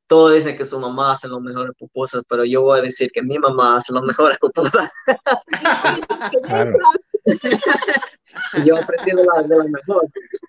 [0.07, 3.23] todo dice que su mamá hace los mejores pupusas, pero yo voy a decir que
[3.23, 4.91] mi mamá hace las mejores pupusas.
[8.65, 10.09] yo aprendí de la, de la mejor,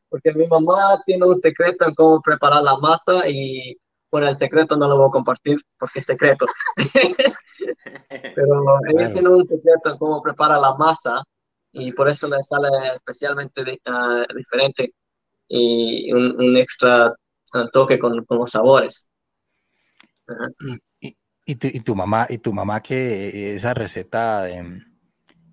[0.10, 3.78] porque mi mamá tiene un secreto en cómo preparar la masa y
[4.12, 6.46] bueno, el secreto no lo voy a compartir porque es secreto.
[8.36, 11.24] Pero ella tiene un secreto en cómo prepara la masa
[11.72, 14.94] y por eso le sale especialmente ah, diferente
[15.48, 17.14] y un, extra
[17.54, 19.07] ah, toque con, con, los sabores.
[21.00, 24.82] ¿Y, y, tu, y, tu, mamá, y tu mamá que esa receta de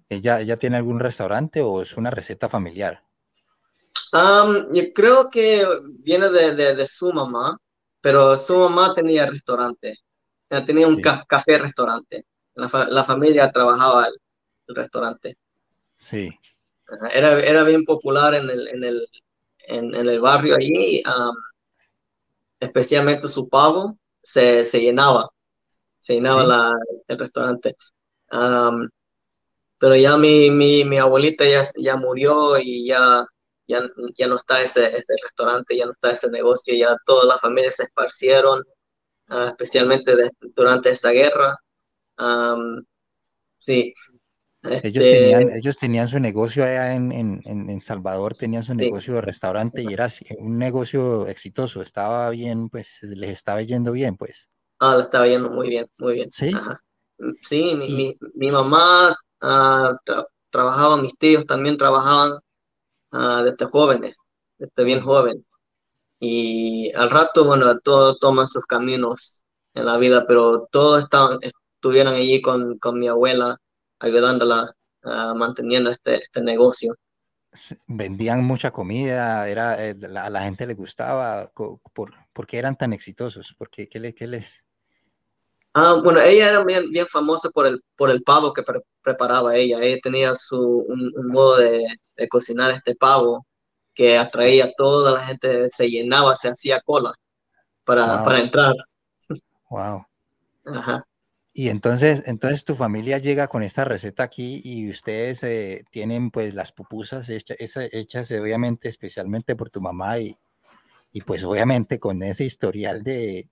[0.08, 3.02] ¿Ella, tiene algún restaurante o es una receta familiar?
[4.12, 5.66] yo creo que
[5.98, 7.58] viene de, su mamá,
[8.00, 9.98] pero su mamá tenía restaurante.
[10.66, 12.24] tenía un café-restaurante.
[12.54, 14.14] La, familia trabajaba el,
[14.68, 15.36] el restaurante.
[15.98, 16.30] Sí.
[17.10, 19.08] Era, era, bien popular en el, en el,
[19.66, 21.02] en, el barrio allí,
[22.60, 25.28] especialmente su pavo se, se llenaba,
[26.00, 26.72] se llenaba la,
[27.08, 27.76] el restaurante
[29.78, 33.24] pero ya mi, mi, mi abuelita ya, ya murió y ya,
[33.66, 33.80] ya,
[34.16, 37.76] ya no está ese, ese restaurante, ya no está ese negocio, ya todas las familias
[37.76, 38.62] se esparcieron,
[39.28, 40.14] ah, especialmente
[40.56, 41.56] durante esa guerra.
[43.58, 43.94] sí.
[44.82, 49.14] Ellos, este tenían, ellos tenían su negocio allá en, en, en Salvador, tenían su negocio
[49.14, 54.48] de restaurante y era un negocio exitoso, estaba bien, pues les estaba yendo bien, pues.
[54.78, 56.30] Ah, le estaba yendo muy bien, muy bien.
[56.32, 56.50] Sí.
[57.42, 59.14] Sí, mi, mi, mi, mamá
[59.46, 59.92] Ah,
[60.50, 62.32] trabajaban, mis tíos también trabajaban
[63.12, 64.16] uh, desde jóvenes,
[64.58, 65.44] desde bien joven.
[66.20, 72.14] Y al rato, bueno, todos toman sus caminos en la vida, pero todos estaban, estuvieron
[72.14, 73.58] allí con, con mi abuela,
[74.04, 76.94] ayudándola ah, manteniendo este, este negocio.
[77.86, 83.54] Vendían mucha comida, era, a eh, la, gente le gustaba, por, qué eran tan exitosos?
[83.56, 84.64] ¿Por qué, qué, les...?
[85.72, 88.62] Ah, bueno, ella era bien, bien famosa por el, por el pavo que
[89.02, 89.80] preparaba ella.
[89.80, 91.84] Ella tenía su, un, modo de,
[92.28, 93.46] cocinar este pavo
[93.92, 97.12] que atraía a toda la gente, se llenaba, se hacía cola
[97.84, 98.74] para, para entrar.
[99.70, 100.04] Wow.
[101.56, 106.52] Y entonces, entonces tu familia llega con esta receta aquí y ustedes eh, tienen pues
[106.52, 107.56] las pupusas hechas,
[107.92, 110.36] hechas obviamente especialmente por tu mamá y,
[111.12, 113.48] y pues obviamente con ese historial de,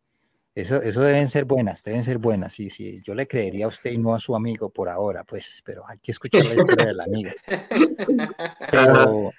[0.55, 2.53] eso, eso deben ser buenas, deben ser buenas.
[2.53, 5.63] Sí, sí, yo le creería a usted y no a su amigo por ahora, pues,
[5.65, 7.31] pero hay que escuchar la historia del amigo.
[8.71, 9.33] Pero,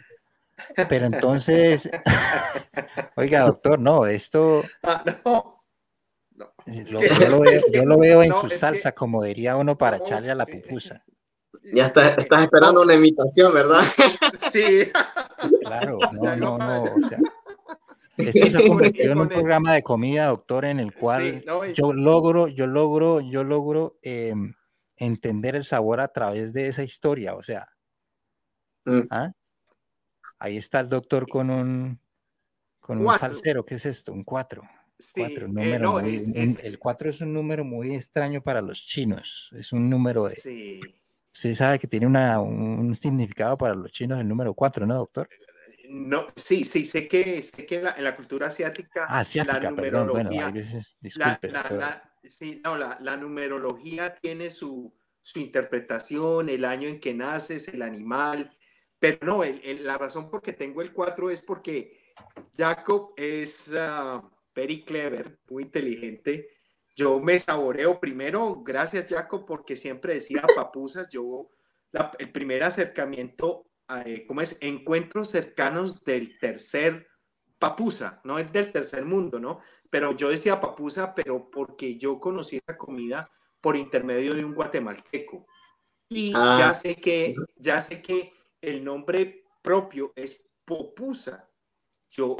[0.90, 1.90] pero entonces,
[3.16, 4.64] oiga, doctor, no, esto.
[4.82, 5.63] Ah, no.
[6.66, 11.04] Yo, lo veo, en su salsa, como diría uno, para echarle a la pupusa.
[11.74, 13.84] Ya estás esperando una invitación, ¿verdad?
[14.52, 14.92] Sí.
[15.62, 16.84] Claro, no, no, no.
[16.84, 17.20] O sea,
[18.18, 22.48] esto se ha convertido en un programa de comida, doctor, en el cual yo logro,
[22.48, 24.54] yo logro, yo logro em,
[24.98, 27.36] entender el sabor a través de esa historia.
[27.36, 27.68] O sea,
[28.86, 29.02] mm.
[29.10, 29.32] ¿ah?
[30.38, 32.00] ahí está el doctor con un
[32.80, 33.66] con un salsero.
[33.66, 34.12] ¿Qué es esto?
[34.12, 34.24] Un
[35.14, 35.48] 4.
[35.58, 39.50] Eh, el 4 es un número muy extraño para los chinos.
[39.58, 40.36] Es un número de.
[40.36, 40.82] Sí.
[41.34, 45.28] Usted sabe que tiene una, un significado para los chinos el número 4, ¿no, doctor?
[45.90, 50.54] No, sí, sí, sé que, sé que en, la, cultura asiática, ah, la numerología,
[53.00, 58.56] la, numerología tiene su, su, interpretación, el año en que naces, el animal,
[58.98, 62.14] pero no, la razón por que tengo el 4 es porque
[62.56, 64.22] Jacob es uh,
[64.56, 66.50] very clever, muy inteligente.
[66.96, 71.50] Yo me saboreo primero, gracias Jacob, porque siempre decía papusas, yo
[72.20, 73.68] el primer acercamiento
[74.06, 74.58] eh, ¿cómo es?
[74.62, 77.08] Encuentros cercanos del tercer
[77.60, 79.60] papusa, no es del tercer mundo, ¿no?
[79.90, 83.30] Pero yo decía papusa, pero porque yo conocí esa comida
[83.62, 85.46] por intermedio de un guatemalteco.
[86.10, 86.58] Y ah.
[86.60, 91.50] ya sé que, ya sé que el nombre propio es popusa.
[92.10, 92.38] Yo,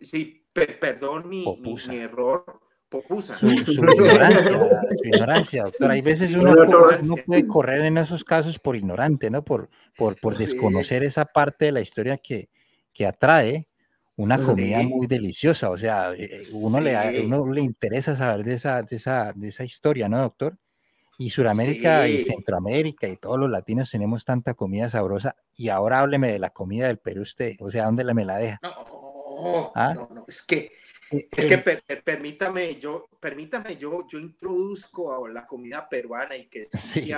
[0.00, 1.44] sí, perdón mi,
[1.88, 3.34] mi error, popusa.
[3.38, 5.90] Su, ignorancia, su ignorancia, doctor.
[5.90, 9.44] Hay veces uno, no puede correr en esos casos por ignorante, ¿no?
[9.44, 12.48] Por, por, por desconocer esa parte de la historia que,
[12.92, 13.68] que atrae
[14.16, 15.70] una comida muy deliciosa.
[15.70, 19.64] O sea, eh, uno, le, uno le interesa saber de esa, de esa, de esa
[19.64, 20.58] historia, ¿no, doctor?
[21.20, 25.34] Y Suramérica y Centroamérica y todos los latinos tenemos tanta comida sabrosa.
[25.56, 27.56] Y ahora hábleme de la comida del Perú usted.
[27.58, 28.60] O sea, ¿dónde me la deja?
[28.62, 28.97] No,
[29.74, 29.94] ¿Ah?
[29.94, 30.24] no, no.
[30.26, 30.70] Es que
[31.10, 31.58] es que
[32.04, 37.10] permítame, yo, permítame, yo, yo introduzco a la comida peruana y que sí,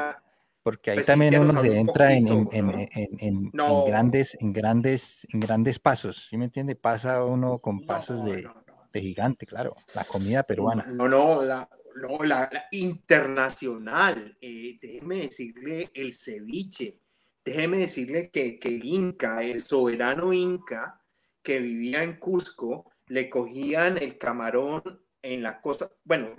[0.62, 3.50] porque ahí pues, también uno se entra en, en,
[3.86, 6.76] grandes, en grandes, en grandes pasos, ¿sí me entiende?
[6.76, 8.46] Pasa uno con pasos de,
[8.92, 10.84] gigante, claro, la comida peruana.
[10.86, 14.36] No, no, la, no, la, internacional.
[14.40, 17.00] Eh, déjeme decirle el ceviche.
[17.42, 20.99] Déjeme decirle que, que el Inca, el soberano Inca
[21.42, 24.82] que vivía en Cusco, le cogían el camarón
[25.22, 26.34] en la costa, bueno,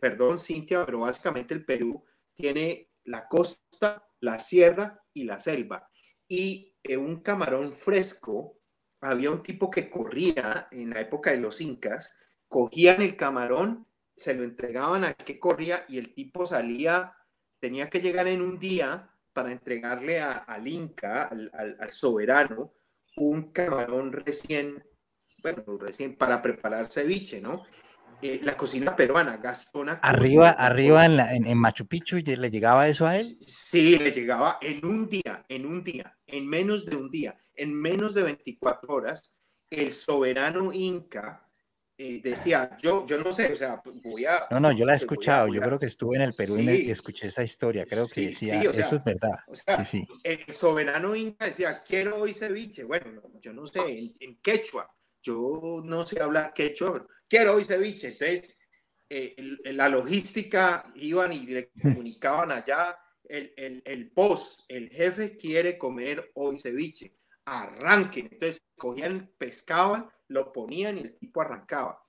[0.00, 5.88] perdón Cintia, pero básicamente el Perú tiene la costa, la sierra y la selva.
[6.28, 8.60] Y un camarón fresco,
[9.00, 14.34] había un tipo que corría en la época de los incas, cogían el camarón, se
[14.34, 17.14] lo entregaban al que corría y el tipo salía,
[17.58, 22.74] tenía que llegar en un día para entregarle al inca, al soberano,
[23.16, 24.82] un camarón recién
[25.42, 27.64] bueno, recién para preparar ceviche, ¿no?
[28.22, 29.94] Eh, la cocina peruana, Gastona.
[30.02, 33.38] Arriba, arriba en, la, en, Machu Picchu, ¿le llegaba eso a él?
[33.46, 37.72] Sí, le llegaba en un día, en un día, en menos de un día, en
[37.72, 39.38] menos de 24 horas,
[39.70, 41.49] el soberano inca
[42.02, 44.46] eh, decía, yo, yo no sé, o sea, voy a...
[44.50, 47.26] No, no, yo la he escuchado, yo creo que estuve en el Perú y escuché
[47.26, 49.38] esa historia, creo que decía, eso es verdad.
[50.24, 53.80] el soberano inca decía, quiero hoy ceviche, bueno, yo no sé,
[54.18, 54.90] en quechua,
[55.22, 58.08] yo no sé hablar quechua, quiero hoy ceviche.
[58.08, 58.58] Entonces,
[59.06, 65.76] eh, la logística iban y le comunicaban allá, el, el, el post, el jefe quiere
[65.76, 68.30] comer hoy ceviche, arranquen.
[68.32, 72.02] Entonces, cogían, pescaban, lo ponían y el tipo arrancaba.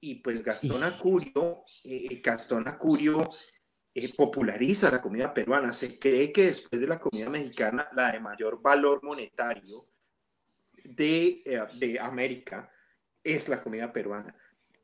[0.00, 3.28] Y pues Gastón Acurio, eh, Gastón Acurio
[3.94, 5.72] eh, populariza la comida peruana.
[5.72, 9.88] Se cree que después de la comida mexicana, la de mayor valor monetario
[10.84, 12.70] de, eh, de América
[13.22, 14.36] es la comida peruana.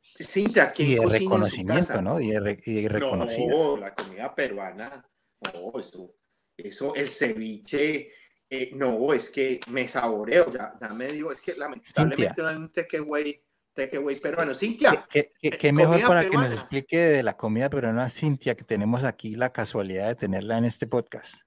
[0.03, 2.21] Cintia, y el reconocimiento, ¿no?
[2.21, 2.31] Y,
[2.65, 3.77] y reconocido.
[3.77, 5.09] No, la comida peruana,
[5.55, 6.17] no, eso,
[6.57, 8.11] eso, el ceviche,
[8.51, 12.57] eh, no, es que me saboreo, ya, ya me digo, es que lamentablemente no hay
[12.57, 13.41] un takeaway
[13.73, 14.53] takeaway peruano.
[14.55, 15.07] Cintia.
[15.09, 19.37] ¿Qué, qué, mejor para que nos explique de la comida peruana, Cintia, que tenemos aquí
[19.37, 21.43] la casualidad de tenerla en este podcast?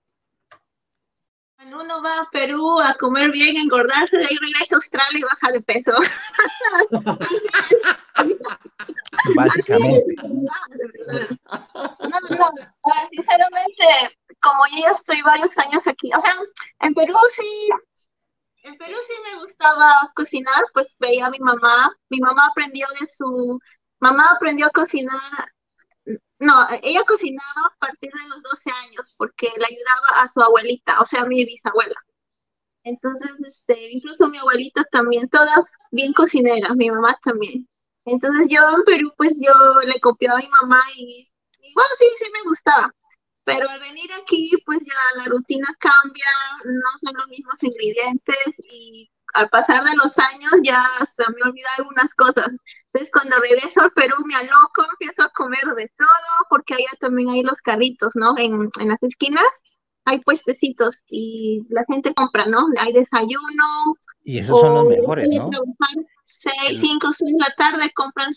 [1.58, 5.24] Cuando uno va a Perú a comer bien, engordarse, de ahí regresa a Australia y
[5.24, 5.92] baja de peso.
[9.36, 10.16] Básicamente.
[12.04, 12.46] No, no,
[13.12, 13.84] sinceramente,
[14.44, 16.34] como yo ya estoy varios años aquí, o sea,
[16.82, 17.70] en Perú sí,
[18.64, 23.08] en Perú sí me gustaba cocinar, pues veía a mi mamá, mi mamá aprendió de
[23.08, 23.60] su,
[24.00, 25.20] mamá aprendió a cocinar,
[26.40, 31.00] no, ella cocinaba a partir de los 12 años porque le ayudaba a su abuelita,
[31.02, 31.96] o sea, a mi bisabuela.
[32.84, 37.68] Entonces, este, incluso mi abuelita también, todas bien cocineras, mi mamá también.
[38.06, 39.54] Entonces yo en Perú, pues yo
[39.86, 41.28] le copiaba a mi mamá y,
[41.62, 42.94] y bueno, sí, sí me gustaba.
[43.46, 46.26] Pero al venir aquí, pues ya la rutina cambia,
[46.64, 51.68] no son los mismos ingredientes y al pasar de los años ya hasta me olvidé
[51.78, 52.48] algunas cosas.
[52.88, 57.30] Entonces cuando regreso al Perú me aloco, empiezo a comer de todo, porque allá también
[57.30, 58.38] hay los carritos, ¿no?
[58.38, 59.44] En, en las esquinas
[60.06, 62.68] hay puestecitos y la gente compra, ¿no?
[62.80, 63.96] Hay desayuno.
[64.24, 65.50] Y esos son los mejores, ¿no?
[66.24, 68.32] Seis, cinco, seis de la tarde compran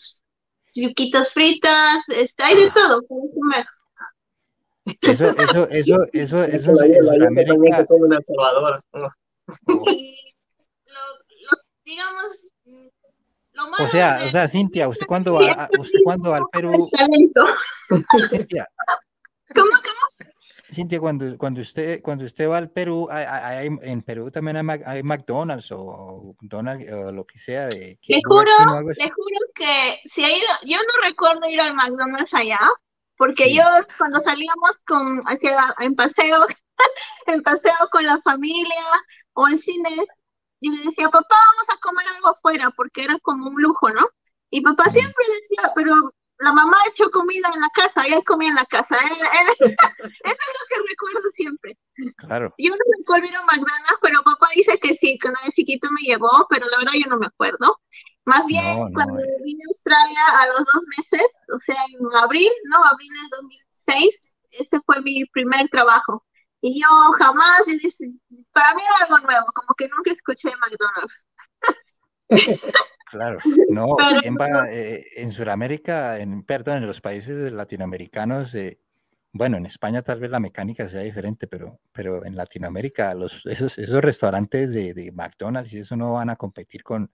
[0.73, 3.65] yuquitas fritas, está, hay de todo para comer.
[5.01, 7.85] Eso, eso, eso, eso, eso en Sudamérica.
[11.83, 12.51] digamos,
[13.79, 16.89] o sea, o sea, Cintia, usted cuando va, usted cuando va al Perú.
[18.29, 18.67] Cintia.
[19.53, 20.31] ¿Cómo, cómo?
[20.69, 25.71] Cintia, cuando, cuando, usted, cuando usted va al Perú, hay, en Perú también hay, McDonald's
[25.71, 27.67] o, Donald, o lo que sea.
[27.67, 32.33] De, le juro, le juro que si ha ido, yo no recuerdo ir al McDonald's
[32.33, 32.59] allá,
[33.17, 33.63] porque yo
[33.97, 36.47] cuando salíamos con, hacia, en paseo,
[37.27, 38.83] en paseo con la familia
[39.33, 39.95] o en cine,
[40.61, 44.07] yo le decía, papá, vamos a comer algo afuera, porque era como un lujo, ¿no?
[44.49, 48.49] Y papá siempre decía, pero la mamá ha hecho comida en la casa, ella comía
[48.49, 48.97] en la casa.
[49.01, 51.77] Eso es lo que recuerdo siempre.
[52.17, 52.53] Claro.
[52.57, 56.67] Yo no recuerdo McDonald's, pero papá dice que sí, cuando era chiquito me llevó, pero
[56.67, 57.79] la verdad yo no me acuerdo.
[58.27, 62.83] Más bien, cuando vine a Australia a los dos meses, o sea, en abril, ¿no?
[62.83, 66.25] Abril del 2006, ese fue mi primer trabajo.
[66.59, 66.87] Y yo
[67.19, 67.61] jamás,
[68.51, 71.25] para mí era algo nuevo, como que nunca escuché McDonald's.
[73.09, 73.95] Claro, no,
[74.69, 78.81] eh, en Sudamérica, en, perdón, en los países latinoamericanos, eh,
[79.31, 83.77] bueno, en España tal vez la mecánica sea diferente, pero, pero en Latinoamérica los, esos,
[83.77, 87.09] esos restaurantes de, de McDonald's y eso no van a competir con,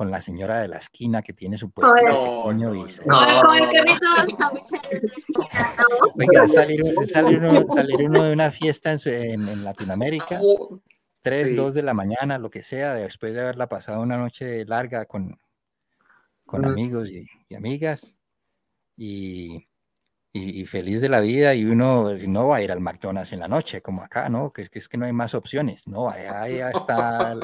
[0.00, 3.02] con la señora de la esquina que tiene su puesto pequeño y se...
[6.16, 7.02] Oiga, salir, uno,
[7.68, 10.40] salir, uno, de una fiesta en, en, Latinoamérica,
[11.20, 15.04] 3, 2 de la mañana, lo que sea, después de haberla pasado una noche larga
[15.04, 15.38] con,
[16.46, 18.16] con amigos y, amigas,
[18.96, 19.68] y,
[20.32, 23.48] y, feliz de la vida, y uno no va a ir al McDonald's en la
[23.48, 24.50] noche, como acá, ¿no?
[24.50, 26.08] Que, que es que no hay más opciones, ¿no?
[26.08, 27.36] Allá, está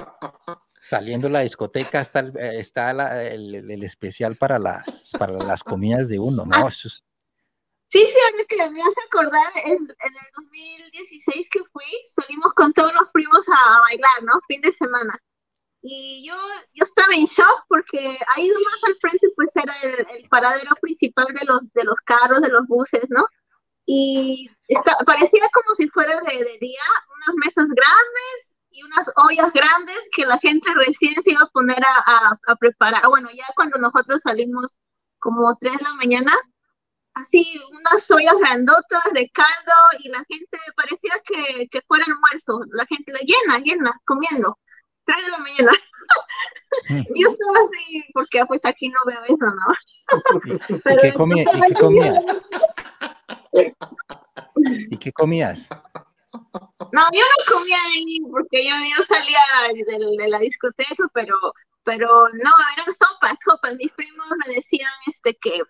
[0.78, 2.90] saliendo la discoteca está, el, eh, está
[3.28, 6.68] el, especial para las, para las comidas de uno, ¿no?
[7.88, 12.72] Sí, sí, algo que me hace acordar es en el 2016 que fui, salimos con
[12.72, 14.40] todos los primos a, bailar, ¿no?
[14.48, 15.18] Fin de semana.
[15.82, 16.34] Y yo,
[16.74, 21.46] yo estaba en shock porque ahí más al frente pues era el, paradero principal de
[21.46, 23.24] los, de los carros, de los buses, ¿no?
[23.86, 26.82] Y está, parecía como si fuera de, de día,
[27.14, 31.82] unas mesas grandes, y unas ollas grandes que la gente recién se iba a poner
[31.82, 33.06] a, a, preparar.
[33.08, 34.78] Bueno, ya cuando nosotros salimos
[35.18, 36.32] como 3 de la mañana,
[37.14, 42.84] así unas ollas grandotas de caldo y la gente parecía que, que fuera almuerzo, la
[42.86, 44.58] gente la llena, llena, comiendo.
[45.06, 45.72] 3 de la mañana.
[47.14, 50.54] Yo estaba así, porque pues aquí no veo eso, ¿no?
[50.54, 51.48] ¿Y, qué, comías?
[51.54, 52.24] ¿Y qué comías?
[54.90, 55.68] ¿Y qué comías?
[56.92, 59.40] No, yo no comía ahí porque yo, yo salía
[59.72, 61.34] de, la discoteca, pero,
[61.84, 63.74] pero no, eran sopas, sopas.
[63.76, 65.62] Mis primos me decían este que,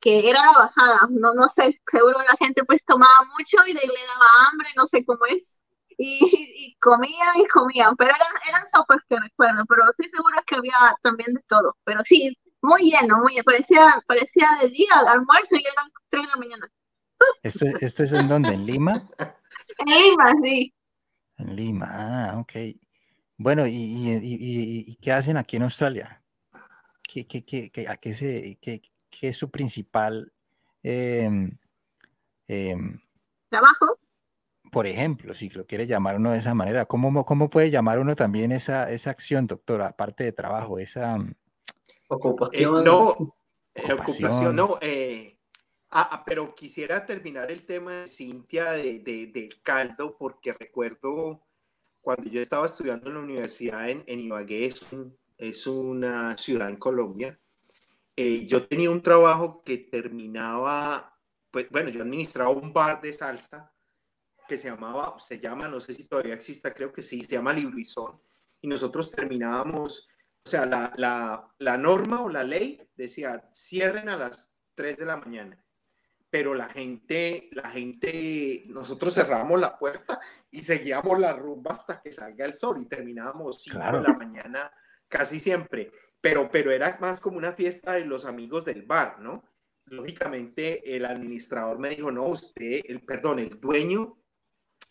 [0.00, 1.00] que era la bajada.
[1.10, 5.04] No, no sé, seguro la gente pues tomaba mucho y le daba hambre, no sé
[5.04, 5.62] cómo es.
[5.96, 10.54] Y, y comían y comían, pero eran, eran sopas que recuerdo, pero estoy segura que
[10.54, 11.76] había también de todo.
[11.84, 16.36] Pero sí, muy lleno, muy parecía, parecía de día, almuerzo y eran tres de la
[16.36, 16.68] mañana.
[17.42, 18.50] ¿Esto, ¿Esto es en dónde?
[18.50, 19.08] ¿En Lima?
[19.78, 20.74] En Lima, sí.
[21.36, 22.52] En Lima, ah, ok.
[23.36, 26.22] Bueno, ¿y, y, qué hacen aquí en Australia?
[27.02, 30.32] ¿Qué, qué, qué, a qué, se, qué, qué es su principal
[30.82, 31.30] eh,
[32.48, 32.76] eh,
[33.48, 33.98] trabajo?
[34.70, 38.14] por ejemplo, si lo quiere llamar uno de esa manera, ¿cómo, cómo puede llamar uno
[38.14, 41.16] también esa, esa acción, doctor, aparte de trabajo, esa
[42.08, 42.84] ocupación?
[42.84, 43.34] no,
[43.74, 44.78] ocupación, no.
[44.82, 45.37] Ah,
[45.90, 49.00] ah, pero quisiera terminar el tema de Cintia de,
[49.32, 51.46] del caldo, porque recuerdo
[52.00, 54.86] cuando yo estaba estudiando en la universidad en, en Ibagué, es,
[55.36, 57.38] es una ciudad en Colombia,
[58.16, 61.16] eh, yo tenía un trabajo que terminaba,
[61.50, 63.72] pues bueno, yo administraba un bar de salsa
[64.48, 67.52] que se llamaba, se llama, no sé si todavía exista, creo que sí, se llama
[67.52, 68.20] Librizón,
[68.60, 70.08] y nosotros terminábamos,
[70.44, 75.06] o sea, la, la, la norma o la ley decía, cierren a las 3 de
[75.06, 75.62] la mañana
[76.30, 80.20] pero la gente, la gente, nosotros cerramos la puerta
[80.50, 84.70] y seguíamos la rumba hasta que salga el sol y terminábamos 5 de la mañana
[85.08, 89.42] casi siempre, pero, pero era más como una fiesta de los amigos del bar, ¿no?
[89.86, 94.18] Lógicamente el administrador me dijo, no, usted, el, perdón, el dueño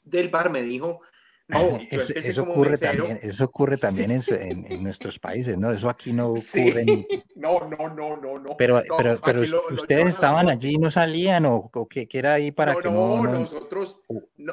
[0.03, 1.01] del bar me dijo,
[1.49, 5.71] no, eso, ocurre también, eso ocurre también en, nuestros países, ¿no?
[5.71, 7.07] Eso aquí no ocurre.
[7.35, 8.57] No, no, no, no, no.
[8.57, 9.41] Pero, pero, pero
[9.71, 13.39] ustedes estaban allí y no salían o, o qué, era ahí para que no, no,
[13.39, 14.01] nosotros,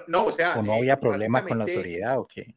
[0.07, 2.55] no, o sea, o no había problema con la autoridad o qué.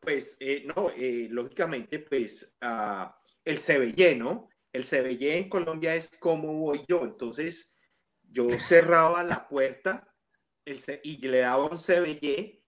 [0.00, 3.06] Pues, eh, no, eh, lógicamente, pues uh,
[3.44, 4.48] el CBY, ¿no?
[4.72, 7.76] El CBY en Colombia es como voy yo, entonces
[8.22, 10.08] yo cerraba la puerta
[10.64, 12.59] el, y le daba un CBY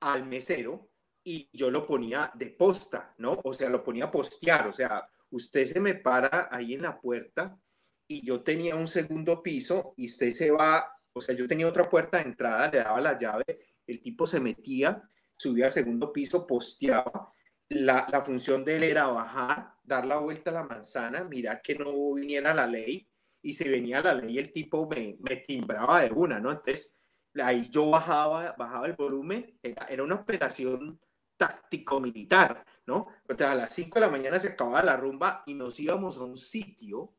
[0.00, 0.90] al mesero
[1.24, 3.40] y yo lo ponía de posta, ¿no?
[3.44, 6.98] O sea, lo ponía a postear, o sea, usted se me para ahí en la
[6.98, 7.58] puerta
[8.06, 11.88] y yo tenía un segundo piso y usted se va, o sea, yo tenía otra
[11.88, 13.44] puerta de entrada, le daba la llave,
[13.86, 15.02] el tipo se metía,
[15.36, 17.32] subía al segundo piso, posteaba.
[17.70, 22.14] La, función de él era bajar, dar la vuelta a la manzana, mirar que no
[22.14, 23.06] viniera la ley
[23.42, 26.50] y si venía la ley el tipo me, me timbraba de una, ¿no?
[26.50, 26.97] Entonces
[27.42, 31.00] ahí yo bajaba, bajaba el volumen, era, una operación
[31.36, 33.08] táctico-militar, ¿no?
[33.28, 36.24] O a las 5 de la mañana se acababa la rumba y nos íbamos a
[36.24, 37.14] un sitio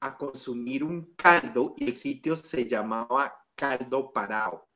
[0.00, 4.68] a consumir un caldo y el sitio se llamaba Caldo Parado.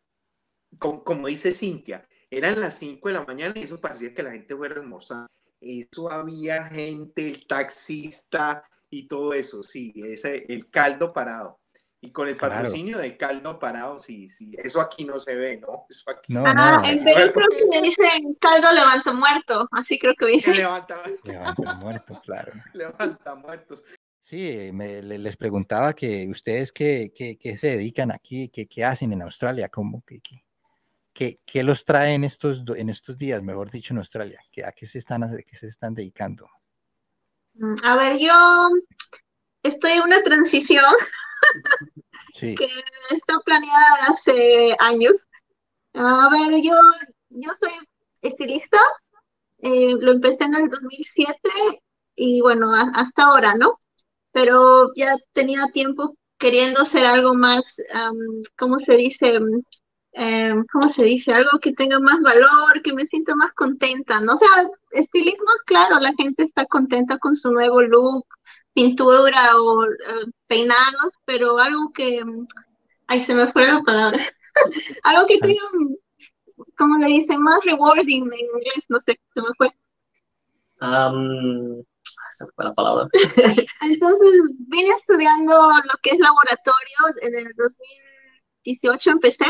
[0.79, 4.31] Como, como dice Cintia, eran las 5 de la mañana y eso parecía que la
[4.31, 5.27] gente fuera a almorzar.
[5.61, 11.61] Eso había gente, el taxista y todo eso, sí, ese, el caldo parado.
[12.03, 15.85] Y con el patrocinio de caldo parado, sí, sí, eso aquí no se ve, ¿no?
[15.89, 16.45] Eso aquí no.
[16.47, 20.57] ah, en Perú creo que le dicen caldo levanta muerto, así creo que dicen.
[20.57, 22.53] Levanta, levanta muerto, claro.
[22.73, 23.85] Levanta muertos.
[24.23, 29.23] Sí, me, les preguntaba que ustedes qué, qué, se dedican aquí, qué, qué hacen en
[29.23, 30.21] Australia, cómo, qué,
[31.13, 34.87] qué, qué, los trae en estos, en estos días, mejor dicho, en Australia, ¿a qué
[34.87, 36.49] se están, a qué se están dedicando?
[37.55, 38.33] Mm, a ver, yo
[39.63, 40.85] estoy en una transición
[42.41, 42.69] que
[43.11, 45.29] está planeada hace años.
[45.95, 46.75] A ver, yo,
[47.31, 47.73] yo soy
[48.23, 48.79] estilista,
[49.59, 51.39] eh, lo empecé en el 2007
[52.15, 53.79] y bueno, hasta ahora, ¿no?
[54.33, 57.83] Pero ya tenía tiempo queriendo hacer algo más,
[58.57, 59.39] ¿cómo se dice?
[60.13, 61.33] Em, ¿cómo se dice?
[61.33, 64.35] Algo que tenga más valor, que me sienta más contenta, ¿no?
[64.35, 64.49] O sea,
[64.91, 68.27] estilismo, claro, la gente está contenta con su nuevo look,
[68.75, 69.87] pintura o
[70.47, 72.23] peinados, pero algo que,
[73.07, 74.19] ay, se me fue la palabra,
[75.03, 75.63] algo que tenga,
[76.77, 79.69] como le dicen, más rewarding en inglés, no sé, se me fue.
[80.81, 81.83] Um,
[82.33, 83.09] se fue la palabra.
[83.83, 84.33] Entonces,
[84.69, 89.47] vine estudiando lo que es laboratorio, en el 2018 empecé,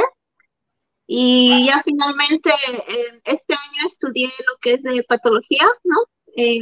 [1.12, 2.50] y ya finalmente
[2.86, 5.96] eh, este año estudié lo que es de patología, ¿no?
[6.36, 6.60] Eh,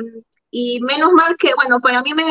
[0.50, 2.24] y menos mal que, bueno, para mí me,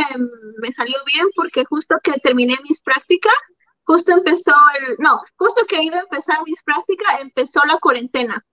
[0.57, 3.35] me, salió bien porque justo que terminé mis prácticas,
[3.83, 8.43] justo empezó el, no, justo que iba a empezar mis prácticas, empezó la cuarentena.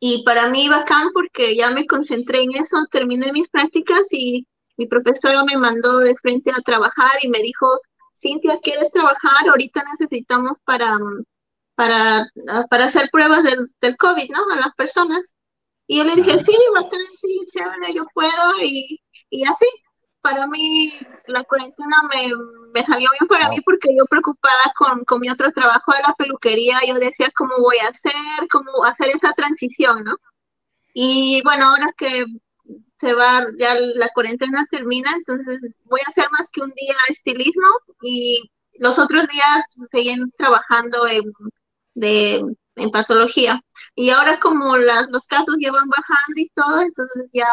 [0.00, 4.86] Y para mí bacán porque ya me concentré en eso, terminé mis prácticas y mi
[4.86, 7.80] profesora me mandó de frente a trabajar y me dijo,
[8.14, 9.48] Cintia, ¿quieres trabajar?
[9.48, 10.98] Ahorita necesitamos para,
[11.74, 12.26] para,
[12.70, 14.40] para hacer pruebas del, del COVID, ¿no?
[14.52, 15.20] A las personas.
[15.90, 19.66] Y yo le dije, sí, bastante, sí, chévere, yo puedo, y, y así.
[20.20, 20.92] Para mí,
[21.26, 22.30] la cuarentena me,
[22.72, 26.14] me salió bien para mí porque yo preocupada con, con mi otro trabajo de la
[26.14, 28.12] peluquería, yo decía cómo voy a hacer,
[28.52, 30.16] cómo hacer esa transición, ¿no?
[30.94, 32.24] Y bueno, ahora que
[33.00, 37.66] se va, ya la cuarentena termina, entonces voy a hacer más que un día estilismo
[38.02, 41.24] y los otros días siguen trabajando en,
[41.94, 42.44] de,
[42.76, 43.60] en patología.
[43.94, 47.48] Y ahora como las, los casos ya van bajando y todo, entonces ya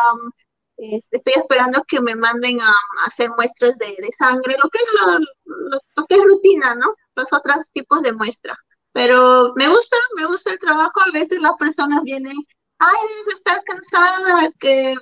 [0.77, 2.73] estoy esperando que me manden a,
[3.05, 4.85] hacer muestras de, sangre, lo que, es
[5.95, 6.93] lo, que es rutina, ¿no?
[7.15, 8.57] Los otros tipos de muestra.
[8.91, 11.01] pero me gusta, me gusta el trabajo.
[11.01, 12.35] A veces las personas vienen,
[12.79, 14.95] ay, debes estar cansada, que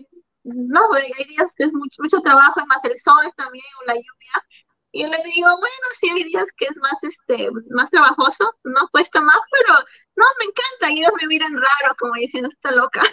[0.44, 3.96] no, hay días que es mucho, mucho trabajo, y más el sol también, o la
[3.96, 4.65] lluvia.
[4.96, 8.88] Y yo le digo, bueno, sí hay días que es más, este, más trabajoso, no
[8.94, 9.78] cuesta más, pero
[10.16, 10.90] no, me encanta.
[10.90, 13.04] Y ellos me miran raro, como diciendo, está loca.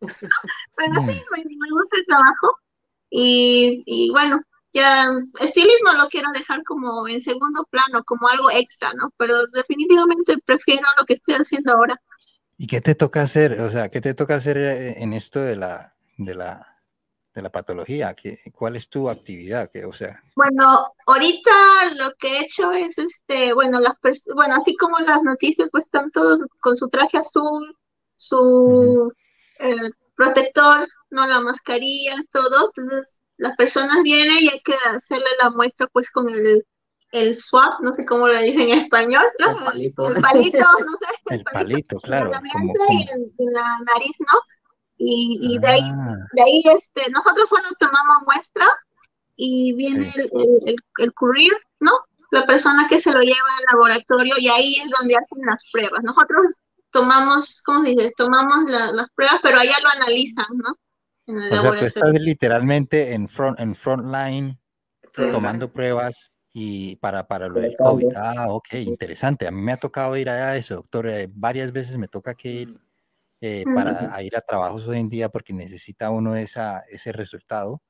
[0.00, 2.58] pero sí, me, me, gusta el trabajo.
[3.10, 4.40] Y, y bueno,
[4.72, 9.12] ya estilismo lo quiero dejar como en segundo plano, como algo extra, ¿no?
[9.18, 12.00] Pero definitivamente prefiero lo que estoy haciendo ahora.
[12.56, 13.60] ¿Y qué te toca hacer?
[13.60, 16.75] O sea, ¿qué te toca hacer eh, en esto de la, de la,
[17.36, 18.14] de la patología?
[18.14, 19.70] ¿Qué, ¿Cuál es tu actividad?
[19.70, 20.22] ¿Qué, o sea?
[20.34, 21.50] Bueno, ahorita
[21.94, 23.94] lo que he hecho es, este, bueno, las
[24.34, 27.76] bueno, así como las noticias, pues están todos con su traje azul,
[28.16, 29.12] su
[29.58, 32.72] eh, protector, no la mascarilla, todo.
[32.74, 36.66] Entonces, las personas vienen y hay que hacerle la muestra, pues, con el,
[37.12, 39.50] el swap, no sé cómo lo dicen en español, ¿no?
[39.50, 40.08] El palito.
[40.08, 41.34] El palito, no sé.
[41.34, 42.26] El palito, claro.
[42.28, 42.98] En la, como, como...
[42.98, 44.38] Y en, en la nariz, ¿no?
[44.98, 45.90] Y, y de ahí,
[46.32, 48.66] de ahí este, nosotros solo tomamos muestra
[49.36, 50.20] y viene sí.
[50.20, 50.30] el,
[50.66, 51.92] el, el, courier, ¿no?
[52.30, 56.02] La persona que se lo lleva al laboratorio y ahí es donde hacen las pruebas.
[56.02, 58.12] Nosotros tomamos, ¿cómo se dice?
[58.16, 60.74] Tomamos la, las pruebas, pero allá lo analizan, ¿no?
[61.26, 64.58] En el o sea, tú estás literalmente en front, en front line
[65.12, 65.22] sí.
[65.30, 68.16] tomando pruebas y para, para lo del COVID.
[68.16, 69.46] Ah, ok, interesante.
[69.46, 71.06] A mí me ha tocado ir a eso, doctor.
[71.08, 72.85] Eh, varias veces me toca que ir
[73.40, 77.82] eh, para ir a trabajos hoy en día porque necesita uno esa, ese resultado.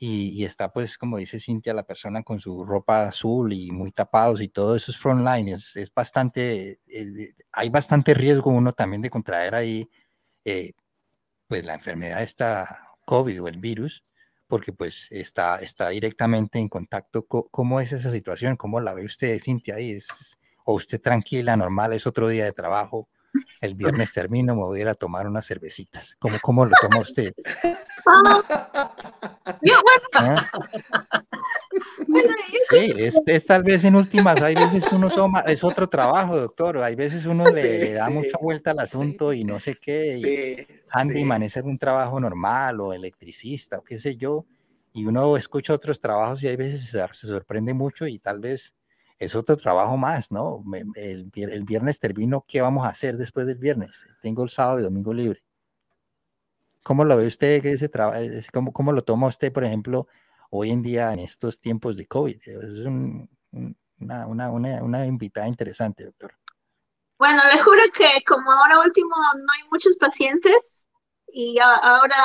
[0.00, 3.90] Y, y, está pues, como dice Cintia, la persona con su ropa azul y muy
[3.90, 9.02] tapados y todo eso es frontline, es, es bastante, eh, hay bastante riesgo uno también
[9.02, 9.88] de contraer ahí
[10.44, 10.72] eh,
[11.48, 14.04] pues la enfermedad esta COVID o el virus,
[14.46, 17.26] porque pues está, está directamente en contacto.
[17.26, 18.56] ¿Cómo es esa situación?
[18.56, 19.76] ¿Cómo la ve usted, Cintia?
[19.76, 23.08] Ahí es, ¿O usted tranquila, normal, es otro día de trabajo?
[23.60, 26.16] El viernes termino, me voy a ir a tomar unas cervecitas.
[26.18, 27.32] ¿Cómo, cómo lo toma usted?
[28.06, 28.42] ¿Ah?
[32.70, 36.78] Sí, es, es, tal vez en últimas, hay veces uno toma, es otro trabajo, doctor,
[36.78, 38.12] hay veces uno le, sí, le da sí.
[38.12, 42.92] mucha vuelta al asunto y no sé qué, sí, handyman es un trabajo normal o
[42.92, 44.44] electricista o qué sé yo,
[44.92, 48.74] y uno escucha otros trabajos y hay veces se, se sorprende mucho y tal vez
[49.18, 50.62] es otro trabajo más, ¿no?
[50.94, 51.30] El,
[51.64, 54.06] viernes termino, ¿qué vamos a hacer después del viernes?
[54.22, 55.42] Tengo el sábado y domingo libre.
[56.84, 57.64] ¿Cómo lo ve usted?
[57.66, 57.90] Ese
[58.52, 60.06] ¿Cómo, ¿Cómo lo toma usted, por ejemplo,
[60.50, 62.36] hoy en día en estos tiempos de COVID?
[62.46, 63.28] Es un,
[64.00, 66.34] una, una, invitada interesante, doctor.
[67.18, 70.86] Bueno, le juro que como ahora último no hay muchos pacientes
[71.26, 72.16] y ahora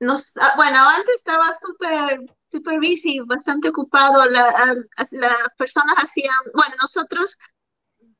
[0.00, 2.20] nos, bueno, antes estaba súper
[2.56, 4.24] super busy, bastante ocupado.
[4.26, 7.38] Las la personas hacían, bueno, nosotros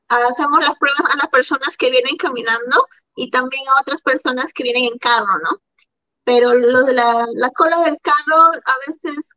[0.07, 4.63] hacemos las pruebas a las personas que vienen caminando y también a otras personas que
[4.63, 5.61] vienen en carro, ¿no?
[6.23, 9.29] Pero lo de la, la cola del carro a veces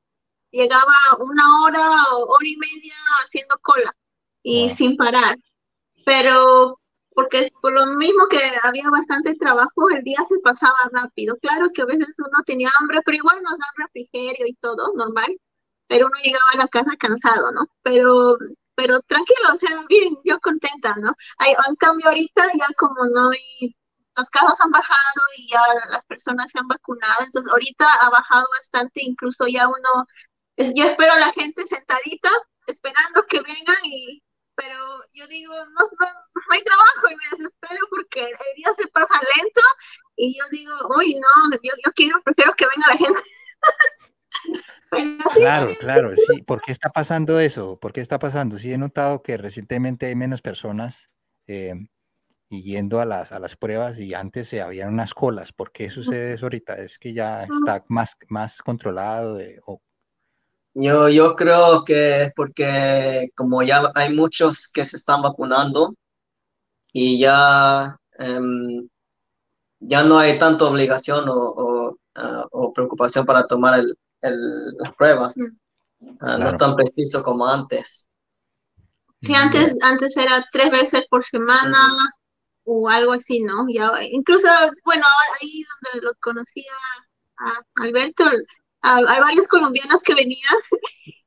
[0.50, 2.94] llegaba una hora o hora y media
[3.24, 3.94] haciendo cola
[4.42, 4.76] y wow.
[4.76, 5.36] sin parar.
[6.04, 6.79] Pero
[7.20, 11.36] porque por lo mismo que había bastante trabajo, el día se pasaba rápido.
[11.36, 15.36] Claro que a veces uno tenía hambre, pero igual nos dan refrigerio y todo, normal,
[15.86, 17.66] pero uno llegaba a la casa cansado, ¿no?
[17.82, 18.38] Pero,
[18.74, 21.12] pero tranquilo, o sea, bien, yo contenta, ¿no?
[21.38, 23.76] Hay, en cambio ahorita ya como no hay,
[24.16, 25.60] los casos han bajado y ya
[25.90, 30.06] las personas se han vacunado, entonces ahorita ha bajado bastante, incluso ya uno,
[30.56, 32.30] yo espero a la gente sentadita,
[32.66, 34.22] esperando que vengan y
[34.54, 34.76] pero
[35.12, 39.14] yo digo, no, no, no, hay trabajo y me desespero porque el día se pasa
[39.36, 39.60] lento
[40.16, 43.22] y yo digo, uy, no, yo, yo quiero, prefiero que venga la gente.
[45.34, 46.42] claro, claro, sí.
[46.42, 47.78] ¿Por qué está pasando eso?
[47.78, 48.58] ¿Por qué está pasando?
[48.58, 51.10] Sí, he notado que recientemente hay menos personas
[51.46, 51.74] eh,
[52.48, 55.52] y yendo a las, a las pruebas y antes se habían unas colas.
[55.52, 56.74] ¿Por qué sucede eso ahorita?
[56.74, 59.80] ¿Es que ya está más, más controlado de, o
[60.74, 65.94] yo, yo creo que es porque como ya hay muchos que se están vacunando
[66.92, 68.88] y ya, um,
[69.80, 74.94] ya no hay tanta obligación o, o, uh, o preocupación para tomar el, el, las
[74.94, 75.36] pruebas.
[75.36, 76.38] Uh, claro.
[76.38, 78.08] No es tan preciso como antes.
[79.22, 82.10] Sí, antes, antes era tres veces por semana uh -huh.
[82.64, 83.66] o algo así, ¿no?
[83.68, 84.48] Ya, incluso,
[84.84, 85.04] bueno,
[85.38, 85.62] ahí
[85.92, 86.72] donde lo conocía
[87.38, 88.24] a Alberto,
[88.82, 90.56] Uh, hay varios colombianos que venían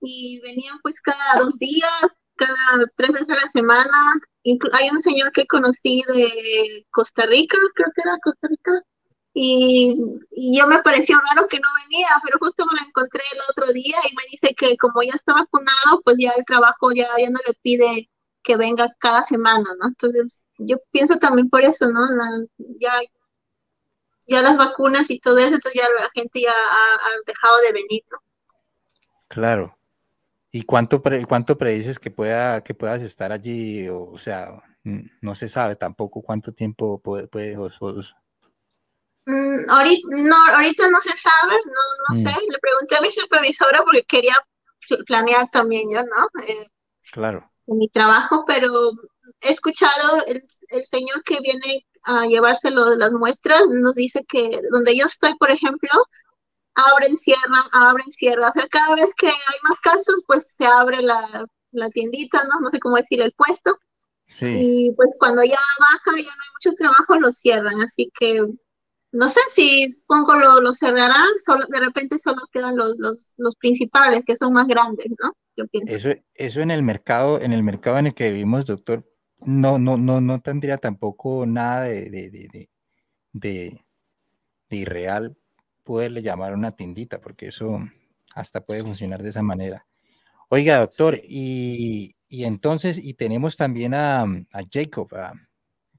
[0.01, 2.55] y venían pues cada dos días, cada
[2.95, 3.97] tres veces a la semana.
[4.43, 8.81] Inclu hay un señor que conocí de Costa Rica, creo que era Costa Rica,
[9.33, 9.95] y,
[10.31, 13.73] y, yo me pareció raro que no venía, pero justo me lo encontré el otro
[13.73, 17.29] día y me dice que como ya está vacunado, pues ya el trabajo ya, ya
[17.31, 18.09] no le pide
[18.43, 19.87] que venga cada semana, ¿no?
[19.87, 22.01] Entonces, yo pienso también por eso, ¿no?
[22.79, 22.91] ya,
[24.27, 28.03] ya las vacunas y todo eso, entonces ya la gente ya ha, dejado de venir,
[28.11, 28.17] ¿no?
[29.27, 29.77] Claro.
[30.51, 33.87] ¿Y cuánto, cuánto predices que, pueda, que puedas estar allí?
[33.89, 37.55] O, sea, no se sabe tampoco cuánto tiempo puede, puede
[39.25, 42.21] mm, ahorita, no, ahorita no se sabe, no, no mm.
[42.21, 42.29] sé.
[42.49, 44.35] Le pregunté a mi supervisora porque quería
[45.07, 46.27] planear también yo, ¿no?
[46.45, 46.69] Eh,
[47.11, 47.49] claro.
[47.65, 48.69] En mi trabajo, pero
[49.41, 54.59] he escuchado el, el señor que viene a llevárselo de las muestras, nos dice que
[54.71, 55.89] donde yo estoy, por ejemplo,
[56.75, 58.49] abren, cierran, abren, cierran.
[58.49, 62.59] O sea, cada vez que hay más casos, pues se abre la, la tiendita, ¿no?
[62.61, 63.77] No sé cómo decir, el puesto.
[64.25, 64.45] Sí.
[64.47, 67.81] Y pues cuando ya baja, ya no hay mucho trabajo, lo cierran.
[67.81, 68.45] Así que
[69.11, 73.55] no sé si supongo lo, lo cerrarán, solo, de repente solo quedan los, los, los
[73.55, 75.33] principales, que son más grandes, ¿no?
[75.55, 75.93] Yo pienso.
[75.93, 79.05] Eso, eso en el mercado, en el mercado en el que vivimos, doctor,
[79.45, 82.69] no, no, no, no tendría tampoco nada de, de, de,
[83.33, 83.85] de,
[84.69, 85.35] irreal
[85.83, 87.79] poderle llamar una tiendita, porque eso
[88.33, 89.85] hasta puede funcionar de esa manera.
[90.49, 95.09] Oiga, doctor, y, y, entonces, y tenemos también a, a Jacob.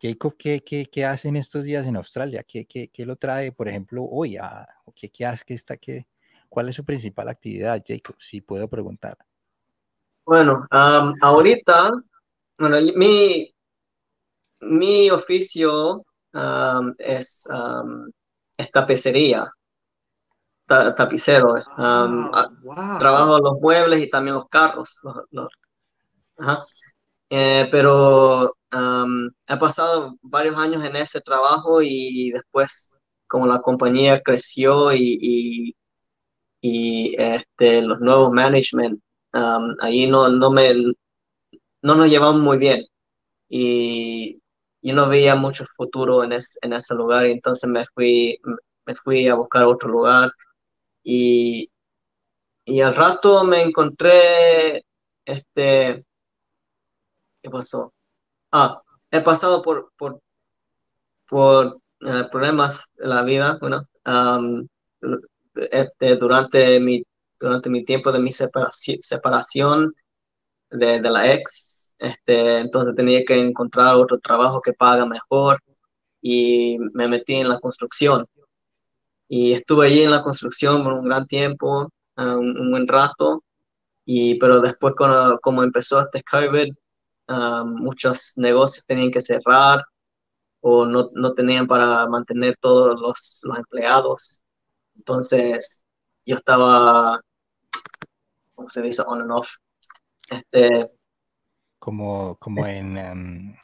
[0.01, 2.45] Jacob, ¿qué, qué, qué, hace en estos días en Australia?
[2.47, 4.37] ¿Qué, qué, qué lo trae, por ejemplo, hoy?
[4.37, 5.45] A, ¿qué, ¿Qué hace?
[5.47, 6.07] Qué está, qué,
[6.49, 8.15] ¿Cuál es su principal actividad, Jacob?
[8.21, 9.19] Si puedo preguntar.
[10.25, 11.91] Bueno, ahorita
[12.59, 13.53] bueno, mi,
[14.61, 16.05] mi oficio
[16.99, 17.49] es,
[18.73, 19.51] tapicería,
[20.67, 21.55] tapicero.
[22.99, 25.01] Trabajo los muebles y también los carros.
[27.31, 28.55] Eh, pero
[29.49, 32.97] he pasado varios años en ese trabajo y después,
[33.27, 35.75] como la compañía creció y,
[36.61, 39.01] y, este, los nuevos management,
[39.81, 40.73] ahí no, no me
[41.85, 42.87] no nos llevamos muy bien
[43.49, 44.41] y
[44.83, 48.41] yo no veía mucho futuro en, en ese lugar y entonces me fui,
[48.87, 50.33] me fui a buscar otro lugar
[51.05, 51.71] y,
[52.65, 54.85] y al rato me encontré,
[55.25, 56.05] este,
[57.43, 57.93] ¿qué pasó?
[58.53, 60.21] Ah, he pasado por, por,
[61.29, 63.83] por eh, problemas de la vida, bueno,
[65.71, 67.03] este, durante mi,
[67.39, 69.95] durante mi tiempo de mi separación, separación
[70.71, 71.74] de, de la ex,
[72.05, 75.63] este, entonces tenía que encontrar otro trabajo que paga mejor
[76.21, 78.27] y me metí en la construcción.
[79.29, 83.43] Y estuve allí en la construcción por un gran tiempo, ah, un, buen rato,
[84.05, 86.73] y, pero después cuando, como empezó este COVID,
[87.29, 89.83] ah, muchos negocios tenían que cerrar
[90.61, 94.45] o no, no tenían para mantener todos los, los empleados.
[94.97, 95.85] Entonces
[96.25, 97.21] yo estaba,
[98.55, 99.03] ¿cómo se dice?
[99.07, 99.51] On and off.
[100.31, 100.91] Este,
[101.85, 103.57] como, como en em,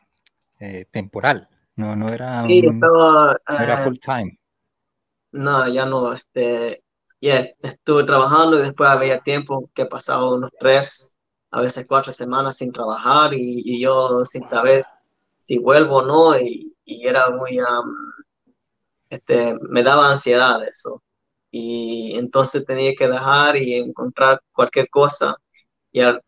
[0.59, 4.39] eh, temporal, no, no era, sí, estaba, era eh, full time.
[5.33, 6.85] No, ya no, este,
[7.18, 11.16] yeah, estuve trabajando y después había tiempo que pasaba unos tres,
[11.51, 14.85] a veces cuatro semanas sin trabajar y, yo sin saber
[15.39, 17.59] si vuelvo o no y, era muy,
[19.09, 21.03] este, me daba ansiedad eso.
[21.51, 25.37] Y entonces tenía que dejar y encontrar cualquier cosa.
[25.93, 26.21] Y al,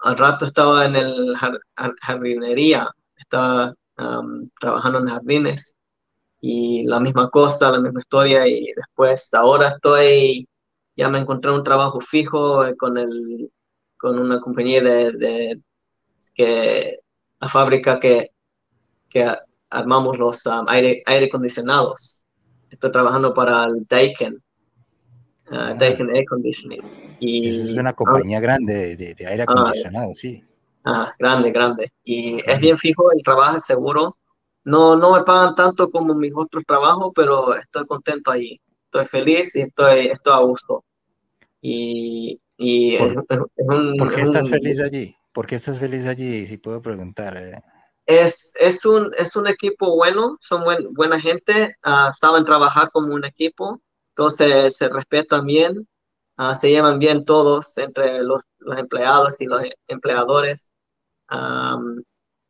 [0.00, 1.36] al rato estaba en el
[2.00, 3.74] jardinería, estaba
[4.60, 5.74] trabajando en jardines
[6.40, 10.48] y la misma cosa, la misma historia y después ahora estoy,
[10.96, 13.50] ya me encontré un trabajo fijo con, el,
[13.96, 15.60] con una compañía de,
[16.34, 16.98] que,
[17.40, 18.30] la fábrica que,
[19.08, 19.26] que
[19.70, 22.24] armamos los aire, aire acondicionados.
[22.70, 24.42] Estoy trabajando para el Daikin,
[25.50, 26.82] uh, Daikin Air Conditioning.
[27.20, 30.44] Y, es una compañía grande de, aire ah, acondicionado, sí.
[30.84, 31.90] Ah, grande, grande.
[32.04, 34.16] Y es bien fijo, el trabajo es seguro.
[34.64, 38.60] No, no me pagan tanto como mis otros trabajos, pero estoy contento ahí.
[38.84, 40.84] Estoy feliz y estoy, estoy a gusto.
[41.60, 45.14] Y, y ¿Por, es, un, ¿por qué estás feliz allí?
[45.32, 46.46] ¿Por qué estás feliz allí?
[46.46, 47.36] Si puedo preguntar.
[47.36, 47.58] Eh.
[48.06, 53.24] Es, es, un, es un equipo bueno, son buena gente, ah, saben trabajar como un
[53.24, 53.82] equipo,
[54.18, 55.86] entonces se respetan bien
[56.40, 60.72] Ah, se llevan bien todos entre los, los empleados y los empleadores.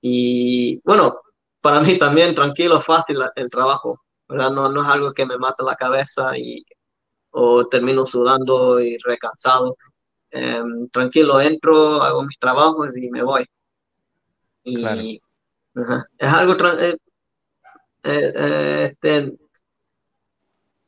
[0.03, 1.21] y bueno,
[1.61, 4.51] para mí también tranquilo, fácil el trabajo, ¿verdad?
[4.53, 6.65] No, no es algo que me mata la cabeza y,
[7.31, 9.77] o termino sudando y recansado.
[10.31, 13.47] Em, tranquilo, entro, hago mis trabajos y me voy.
[14.65, 15.21] Y
[16.19, 16.97] es algo, eh,
[18.05, 19.39] eh, eh, este,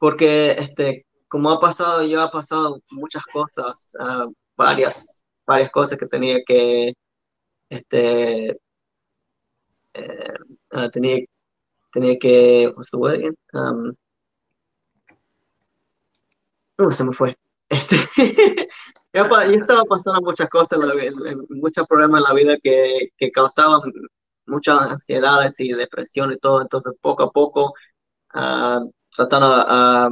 [0.00, 4.26] porque este, como ha pasado, yo ha pasado muchas cosas, ah,
[4.56, 6.94] varias, varias cosas que tenía que,
[7.68, 8.58] este,
[9.94, 10.34] eh,
[10.72, 11.18] ah, tenía,
[11.92, 13.34] tenía que, what's the word?
[13.52, 13.94] Um,
[16.78, 17.36] no, se me fue.
[17.68, 17.96] Este,
[19.12, 20.78] yo, estaba pasando muchas cosas,
[21.50, 23.80] muchos problemas en la vida que, que causaban
[24.46, 27.74] muchas ansiedades y depresión y todo, entonces poco a poco
[28.34, 30.10] uh, tratando a,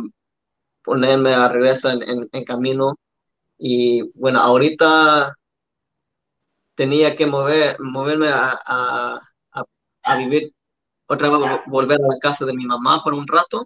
[0.83, 2.99] ponerme a regreso en, camino
[3.59, 5.35] y bueno, ahorita
[6.75, 9.21] tenía que mover, moverme a, a,
[10.03, 10.53] a, vivir
[11.07, 13.65] otra vez, volver a la casa de mi mamá por un rato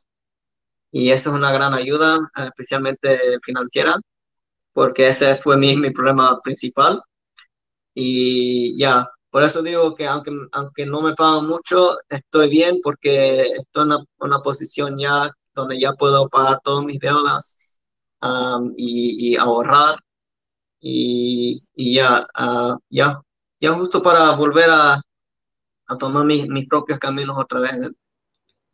[0.93, 3.97] y eso es una gran ayuda, especialmente financiera,
[4.73, 7.03] porque ese fue mi, mi problema principal.
[7.95, 13.43] Y ya, por eso digo que aunque, aunque no me pagan mucho, estoy bien porque
[13.43, 17.59] estoy en una, posición ya donde ya puedo pagar todas mis deudas
[18.77, 19.99] y, ahorrar.
[20.81, 23.23] Y, ya, uh, ya,
[23.61, 25.01] ya justo para volver a,
[25.99, 27.73] tomar mis, mis propios caminos otra vez.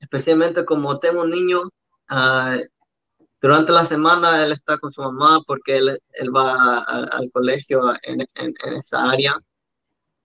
[0.00, 1.62] Especialmente como tengo un niño,
[2.10, 2.58] uh,
[3.40, 8.22] durante la semana él está con su mamá porque él, él va al colegio en,
[8.34, 9.40] en esa área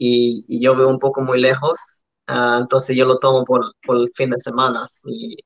[0.05, 4.09] y, yo veo un poco muy lejos, ah, entonces yo lo tomo por, por el
[4.09, 5.37] fin de semana y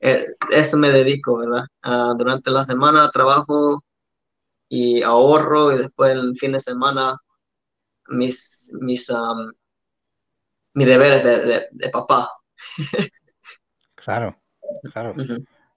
[0.00, 1.64] eh, eso me dedico, ¿verdad?
[1.82, 3.82] Ah, durante la semana trabajo
[4.68, 7.16] y ahorro y después el fin de semana
[8.08, 9.08] mis, mis,
[10.74, 12.28] mis deberes de, de, papá.
[13.94, 14.36] claro,
[14.92, 15.14] claro.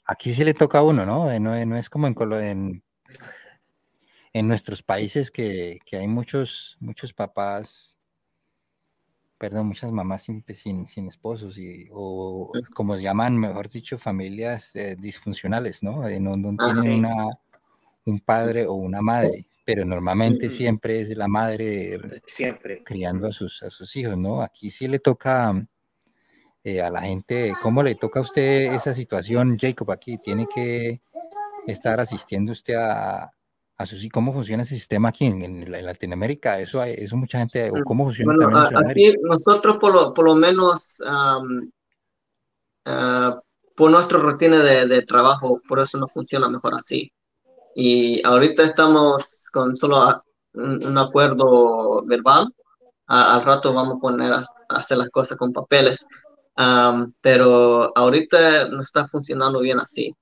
[0.05, 1.32] Aquí sí le toca a uno, ¿no?
[1.32, 2.84] Eh, no, no es como en, en,
[4.34, 7.94] en nuestros países que, que, hay muchos, muchos papás
[9.38, 10.43] perdón, muchas mamás sin,
[10.88, 16.07] sin, esposos y, o como se llaman, mejor dicho, familias eh, disfuncionales, ¿no?
[16.07, 17.05] En donde ah, tienen
[18.05, 22.83] un padre o una madre, pero normalmente siempre es la madre siempre.
[22.83, 24.41] criando a sus, a sus hijos, ¿no?
[24.41, 25.67] Aquí sí le toca
[26.63, 29.91] eh, a la gente, ¿cómo le toca a usted esa situación, Jacob?
[29.91, 31.01] Aquí tiene que
[31.67, 33.31] estar asistiendo usted a,
[34.11, 36.59] ¿Cómo funciona ese sistema aquí en, Latinoamérica?
[36.59, 41.41] Eso, eso mucha gente, ¿cómo funciona bueno, Aquí nosotros por lo, por lo menos, ah,
[43.76, 47.11] por nuestra rutina de, de, trabajo, por eso no funciona mejor así.
[47.76, 50.23] Y ahorita estamos con solo
[50.53, 52.53] un, acuerdo verbal.
[53.07, 56.05] al rato vamos a poner a, hacer las cosas con papeles.
[57.21, 60.13] pero ahorita no está funcionando bien así.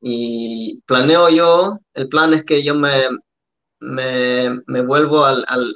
[0.00, 3.04] Y planeo yo, el plan es que yo me,
[3.80, 5.74] me, me vuelvo al, al,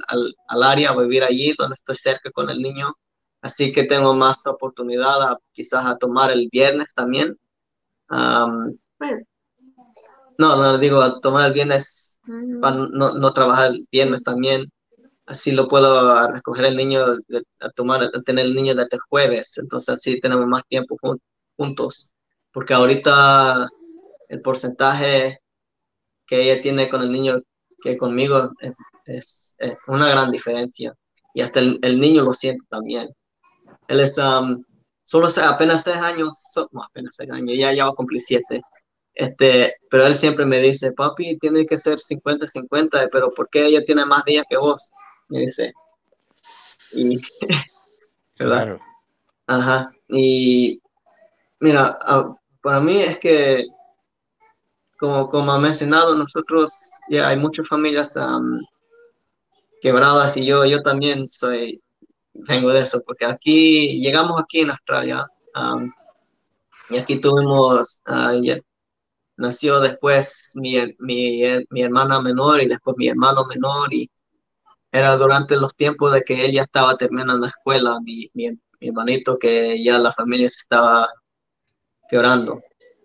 [0.49, 2.95] al, área a vivir allí, donde estoy cerca con el niño.
[3.43, 7.39] Así que tengo más oportunidad a, quizás a tomar el viernes también.
[8.11, 8.73] no,
[10.39, 12.19] no, digo, a tomar el viernes,
[12.61, 14.71] para no, no trabajar el viernes también.
[15.27, 17.05] Así lo puedo recoger el niño,
[17.61, 19.59] a tomar, a tener el niño desde jueves.
[19.59, 20.97] Entonces así tenemos más tiempo
[21.57, 22.13] juntos.
[22.53, 23.69] Porque ahorita
[24.29, 25.41] el porcentaje
[26.27, 27.41] que ella tiene con el niño
[27.83, 28.51] que conmigo
[29.07, 29.57] es,
[29.87, 30.95] una gran diferencia.
[31.35, 33.09] Y hasta el, niño lo siente también.
[33.89, 34.65] Él es um,
[35.05, 36.39] solo apenas seis años,
[36.71, 38.63] no, apenas seis años, ya, ya va a cumplir siete.
[39.15, 43.85] Este, pero él siempre me dice, papi, tiene que ser 50-50, pero ¿por qué ella
[43.85, 44.91] tiene más días que vos?
[45.29, 45.73] Me dice.
[46.95, 47.21] Y,
[48.39, 48.79] ¿verdad?
[49.47, 49.93] Ajá.
[50.09, 50.81] Y
[51.61, 53.67] mira, ah, para mí es que
[55.05, 56.71] como, como ha mencionado, nosotros
[57.11, 58.19] ya hay muchas familias
[59.83, 61.83] quebradas y yo, yo también soy,
[62.33, 65.27] vengo de eso, porque aquí, llegamos aquí en Australia
[66.89, 68.63] y aquí tuvimos, uh,
[69.37, 74.11] nació después mi, mi, mi, hermana menor y después mi hermano menor y
[74.91, 78.49] era durante los tiempos de que ella estaba terminando la escuela, mi, mi,
[78.81, 81.11] mi hermanito, que ya la familia se estaba
[82.09, 82.63] quebrando,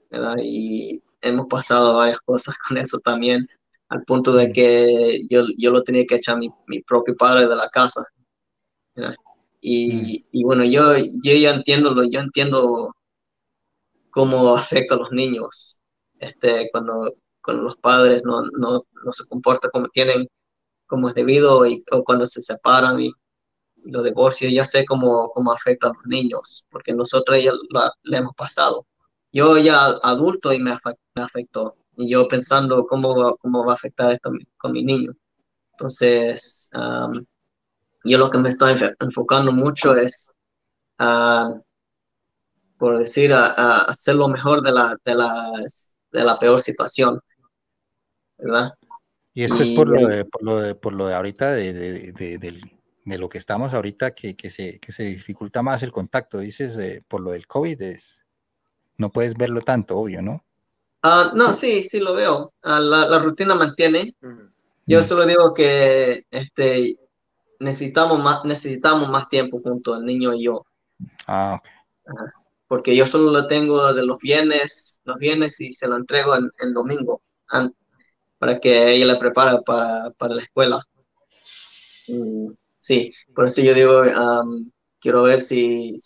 [0.09, 0.37] ¿verdad?
[0.41, 3.47] Y hemos pasado varias cosas con eso también,
[3.89, 7.55] al punto de que yo, yo lo tenía que echar mi, mi propio padre de
[7.55, 8.05] la casa.
[9.61, 10.93] Y, y, bueno, yo,
[11.23, 12.93] yo ya entiendo, yo entiendo
[14.09, 15.81] cómo afecta a los niños
[16.19, 20.27] este, cuando, cuando los padres no, no, no se comportan como tienen,
[20.87, 23.11] como es debido, y, o cuando se separan y,
[23.85, 27.53] los divorcios, ya sé cómo, cómo afecta a los niños, porque nosotros ya
[28.03, 28.85] le hemos pasado
[29.31, 30.77] yo ya adulto y me,
[31.15, 31.75] afectó.
[31.95, 35.11] Y yo pensando cómo, cómo va a afectar esto con mi niño.
[35.73, 36.69] Entonces,
[38.03, 40.33] yo lo que me estoy enfocando mucho es,
[42.77, 45.51] por decir, a, hacer lo mejor de la, de, la,
[46.11, 47.19] de la peor situación.
[48.37, 48.73] ¿Verdad?
[49.33, 52.37] Y esto es por lo, de, por lo de, por lo de ahorita de, de,
[52.37, 56.77] de, lo que estamos ahorita que, que, se, que se dificulta más el contacto, dices,
[56.77, 58.25] eh, por lo del COVID, es,
[58.99, 60.43] no puedes verlo tanto, obvio, ¿no?
[61.01, 62.53] Ah, no, sí, sí lo veo.
[62.61, 64.13] Ah, la, la, rutina mantiene.
[64.85, 66.97] Yo solo digo que este,
[67.59, 70.65] necesitamos, más, necesitamos más tiempo junto el niño y yo.
[71.27, 71.69] Ah, ok.
[72.67, 76.51] porque yo solo lo tengo de los viernes, los viernes y se lo entrego en,
[76.59, 77.21] el domingo
[78.37, 80.85] para que ella le prepare para, para la escuela.
[82.07, 84.03] Mm, sí, por eso yo digo,
[84.99, 85.97] quiero ver si,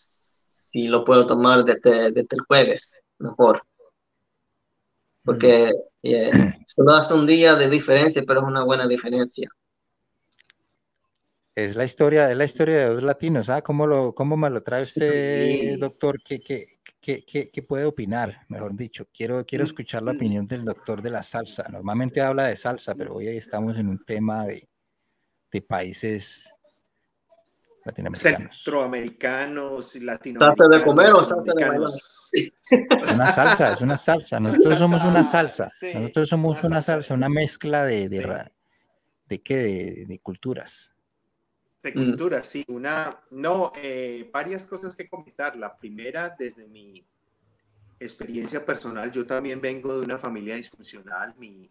[0.74, 3.62] si lo puedo tomar desde, desde el jueves, mejor
[5.24, 5.72] porque
[6.68, 9.50] solo hace un día de diferencia, pero es una buena diferencia.
[11.56, 13.62] Es la historia, es la historia de dos latinos, ¿ah?
[13.62, 16.20] ¿Cómo, lo, cómo me lo trae usted, doctor?
[16.24, 18.42] ¿Qué, qué, qué, qué, puede opinar?
[18.50, 21.64] Mejor dicho, quiero, quiero escuchar la opinión del doctor de la salsa.
[21.70, 24.68] Normalmente habla de salsa, pero hoy estamos en un tema de,
[25.52, 26.52] de países
[27.86, 28.64] latinoamericanos.
[28.64, 30.58] Centroamericanos, latinoamericanos.
[30.58, 31.90] ¿Salsa de comer o salsa de bailar?
[32.32, 34.40] Es una salsa, es una salsa.
[34.40, 35.70] Nosotros somos una salsa.
[35.94, 38.52] Nosotros somos una salsa, una mezcla de, de,
[39.28, 40.94] de qué, de, culturas.
[41.82, 42.64] De culturas, sí.
[42.68, 45.56] Una, no, eh, varias cosas que comentar.
[45.56, 47.06] La primera, desde mi
[48.00, 51.36] experiencia personal, yo también vengo de una familia disfuncional.
[51.38, 51.70] Mi,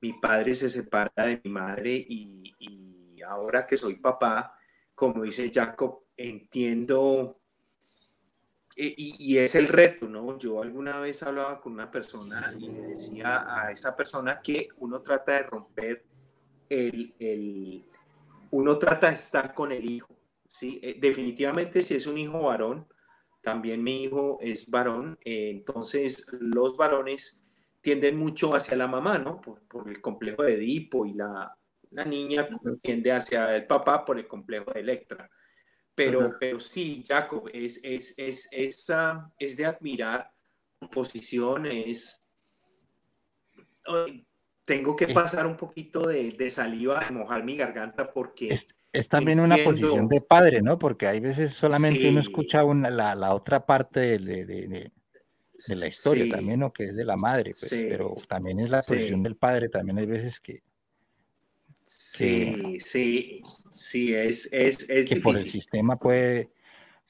[0.00, 4.56] mi padre se separa de mi madre y, y ahora que soy papá,
[4.94, 7.40] como dice Jacob, entiendo,
[8.76, 10.36] eh, y, es el reto, ¿no?
[10.38, 15.00] Yo alguna vez hablaba con una persona y le decía a esa persona que uno
[15.00, 16.04] trata de romper
[16.68, 17.84] el, el
[18.50, 20.16] uno trata de estar con el hijo,
[20.46, 20.80] ¿sí?
[20.82, 22.86] Eh, definitivamente si es un hijo varón,
[23.42, 27.44] también mi hijo es varón, eh, entonces los varones
[27.80, 29.40] tienden mucho hacia la mamá, ¿no?
[29.40, 31.56] Por, por el complejo de Edipo y la,
[31.94, 32.46] la niña
[32.82, 35.30] tiende hacia el papá por el complejo de Electra.
[35.94, 38.86] Pero, pero sí, Jacob, es, es, es, es,
[39.38, 40.28] es de admirar
[40.80, 42.20] tu posición, es...
[44.64, 48.48] tengo que pasar un poquito de, de saliva, mojar mi garganta porque...
[48.92, 50.78] Es, también una posición de padre, ¿no?
[50.78, 54.92] Porque hay veces solamente uno escucha una, la, la, otra parte de, de, de,
[55.68, 56.72] de la historia también, ¿no?
[56.72, 60.06] Que es de la madre, pues, pero también es la posición del padre, también hay
[60.06, 60.62] veces que
[61.84, 66.50] Sí, sí, sí, es, es, es que por el sistema puede,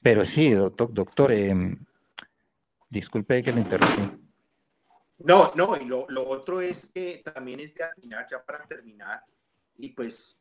[0.01, 1.77] pero sí, doctor, doctor em,
[2.89, 4.21] disculpe que le interrumpí.
[5.23, 9.23] No, no, y lo, lo, otro es que también es de admirar, ya para terminar,
[9.77, 10.37] y pues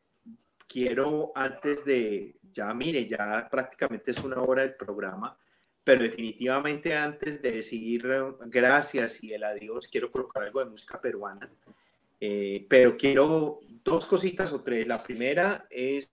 [0.66, 5.38] quiero antes de, ya mire, ya prácticamente es una hora del programa,
[5.84, 8.02] pero definitivamente antes de decir
[8.46, 11.48] gracias y el adiós, quiero colocar algo de música peruana.
[12.20, 14.86] Eh, pero quiero dos cositas o tres.
[14.86, 16.12] La primera es,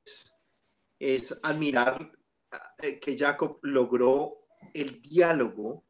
[1.00, 2.12] es admirar
[2.82, 5.86] eh, que Jacob logró el diálogo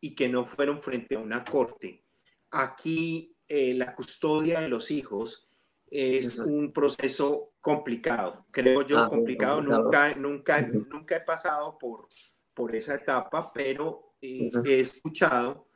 [0.00, 2.04] y que no fueron frente a una corte.
[2.50, 5.50] Aquí eh, la custodia de los hijos
[5.90, 9.62] es un proceso complicado, creo yo ah, complicado.
[9.62, 12.08] Nunca, nunca, nunca he pasado por,
[12.54, 14.50] por esa etapa, pero he
[14.80, 15.68] escuchado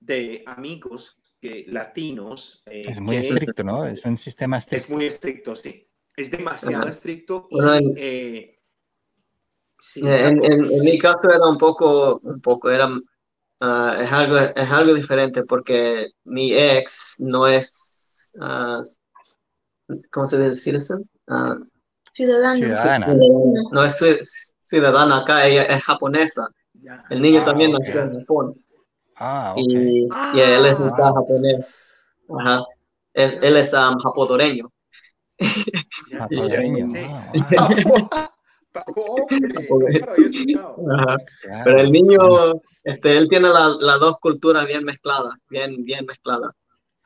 [0.00, 2.62] de amigos latinos.
[2.66, 3.86] Eh, es muy estricto, ¿no?
[3.86, 4.84] Es un sistema estricto.
[4.84, 5.88] Es muy estricto, sí.
[6.16, 7.48] Es demasiado estricto.
[7.96, 8.56] Eh,
[9.96, 12.88] en, mi caso era un poco, un poco, era,
[13.60, 18.82] ah, es, algo, es algo diferente porque mi ex no es, uh,
[20.10, 20.60] ¿cómo se dice?
[20.60, 21.08] Citizen?
[21.28, 21.64] Uh,
[22.12, 23.06] ciudadana.
[23.72, 26.48] No es ciudadana acá, ella es japonesa.
[27.08, 28.54] El niño también nació en Japón.
[29.20, 31.12] Ah, y, y, él es ah.
[31.14, 31.84] japonés.
[32.38, 32.64] Ajá.
[33.12, 34.70] Es, él es um, japodoreño.
[36.10, 36.86] Japodoreño.
[41.64, 42.18] Pero el niño,
[42.84, 46.52] este, él tiene las la dos culturas bien mezcladas, bien, bien mezcladas.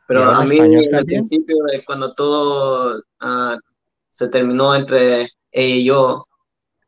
[0.06, 1.56] Pero a mí, el principio,
[1.86, 3.58] cuando todo uh,
[4.10, 6.26] se terminó entre ella y yo,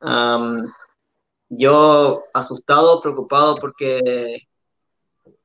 [0.02, 0.70] um,
[1.48, 4.45] yo asustado, preocupado porque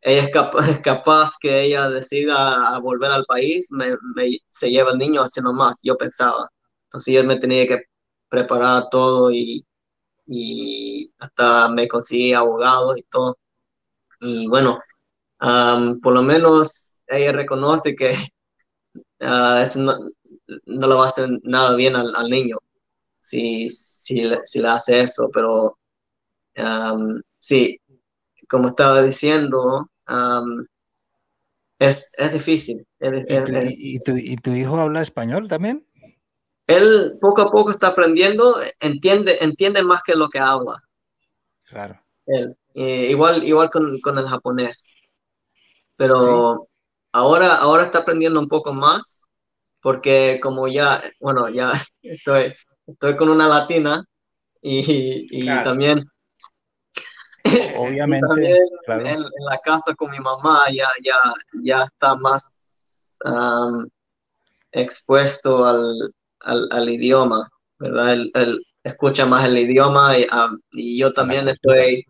[0.02, 3.96] ella es capaz, es capaz que ella decida volver al país, me,
[4.50, 6.50] se lleva el niño así nomás, yo pensaba.
[6.86, 7.84] Entonces yo me tenía que
[8.30, 9.66] preparar todo y,
[10.28, 13.38] y hasta me conseguí abogado y todo.
[14.22, 14.80] Y bueno,
[16.02, 18.16] por lo menos ella reconoce que
[19.22, 19.98] uh, no,
[20.66, 22.58] no, le va a hacer nada bien al, al niño
[23.22, 25.78] si, si, si, le hace eso, pero
[27.40, 27.80] sí,
[28.50, 29.90] como estaba diciendo,
[31.80, 32.86] Es, es difícil.
[33.00, 35.86] ¿Y, tu, ¿Y, tu, hijo habla español también?
[36.68, 40.82] Él poco a poco está aprendiendo, entiende, entiende más que lo que habla.
[41.64, 42.00] Claro.
[42.28, 42.56] Él.
[42.76, 44.94] igual igual con, con, el japonés.
[45.96, 46.68] Pero
[47.12, 49.24] ahora, ahora está aprendiendo un poco más,
[49.82, 51.74] porque como ya, bueno, ya
[52.04, 52.54] estoy,
[52.86, 54.06] estoy con una latina
[54.62, 56.04] y, y también
[57.78, 61.16] Obviamente, en, la casa con mi mamá ya, ya,
[61.64, 63.18] ya está más
[64.72, 67.50] expuesto al, al, idioma,
[67.80, 68.14] ¿verdad?
[68.14, 70.14] Él, escucha más el idioma
[70.72, 72.06] y, yo también estoy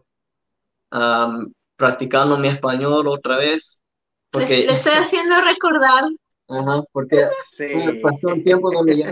[1.76, 3.82] practicando mi español otra vez.
[4.30, 6.06] Porque, le, estoy haciendo recordar.
[6.48, 7.28] Ajá, porque
[8.02, 9.12] pasó un tiempo donde ya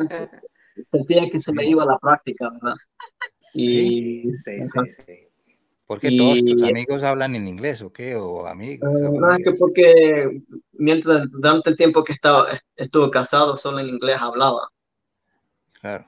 [0.84, 2.76] sentía que se me iba la práctica, ¿verdad?
[3.38, 5.29] Sí, sí, sí, sí.
[5.90, 8.88] Porque todos tus amigos hablan en inglés o qué, o amigos.
[8.88, 13.90] Uh, no, es que porque mientras, durante el tiempo que estaba, estuve casado, solo en
[13.90, 14.70] inglés hablaba.
[15.82, 16.06] Claro.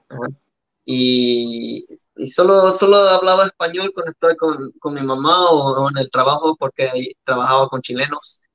[0.86, 1.84] y,
[2.16, 6.56] y, solo, solo hablaba español cuando estoy con, con mi mamá o, en el trabajo,
[6.56, 8.48] porque trabajaba con chilenos.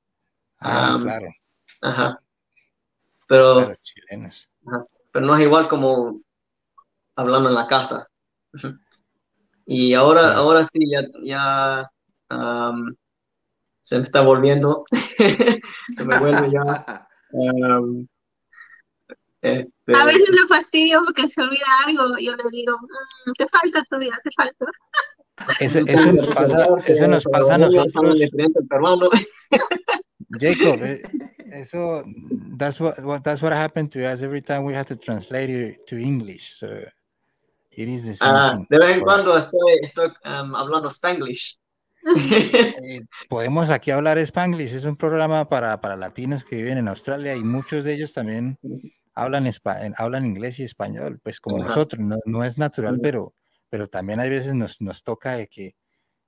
[0.61, 1.27] Ah, claro.
[1.83, 2.21] Ajá.
[3.27, 4.49] Pero, chilenos.
[5.11, 6.21] pero no es igual como
[7.17, 8.09] hablando en la casa.
[9.67, 11.91] Y ahora, ahora sí, ya, ya
[13.83, 14.85] se me está volviendo,
[15.19, 17.07] se me vuelve ya.
[19.43, 22.19] Este a veces me fastidio porque se olvida algo.
[22.19, 24.67] Yo le digo, mm, te falta todavía, te falta.
[25.61, 28.19] Eso, eso, nos pasa, eso nos pasa a nosotros.
[30.41, 31.03] Jacob, eh,
[31.53, 32.05] eso,
[32.57, 35.99] that's what, that's what happened to us every time we have to translate it to
[35.99, 36.55] English.
[36.55, 36.87] So
[38.21, 41.59] Ah, de vez en cuando estoy, estoy um, hablando spanglish.
[42.89, 47.35] Eh, podemos aquí hablar spanglish, es un programa para, para, latinos que viven en Australia
[47.35, 48.59] y muchos de ellos también
[49.13, 49.51] hablan,
[49.97, 53.35] hablan inglés y español, pues como nosotros, no, no, es natural, pero,
[53.69, 55.73] pero también hay veces nos, nos toca de que,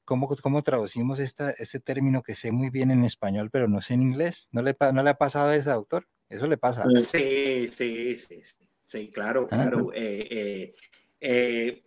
[0.04, 3.94] ¿cómo, cómo traducimos esta, ese término que sé muy bien en español, pero no sé
[3.94, 4.48] en inglés?
[4.50, 6.08] ¿No le, no le ha pasado a ese autor?
[6.28, 6.84] Eso le pasa.
[7.00, 8.42] Sí, sí, sí,
[8.82, 9.92] sí, claro, ah, claro.
[9.94, 10.74] Eh, eh,
[11.20, 11.82] eh,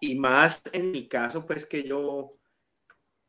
[0.00, 2.36] y más en mi caso, pues que yo,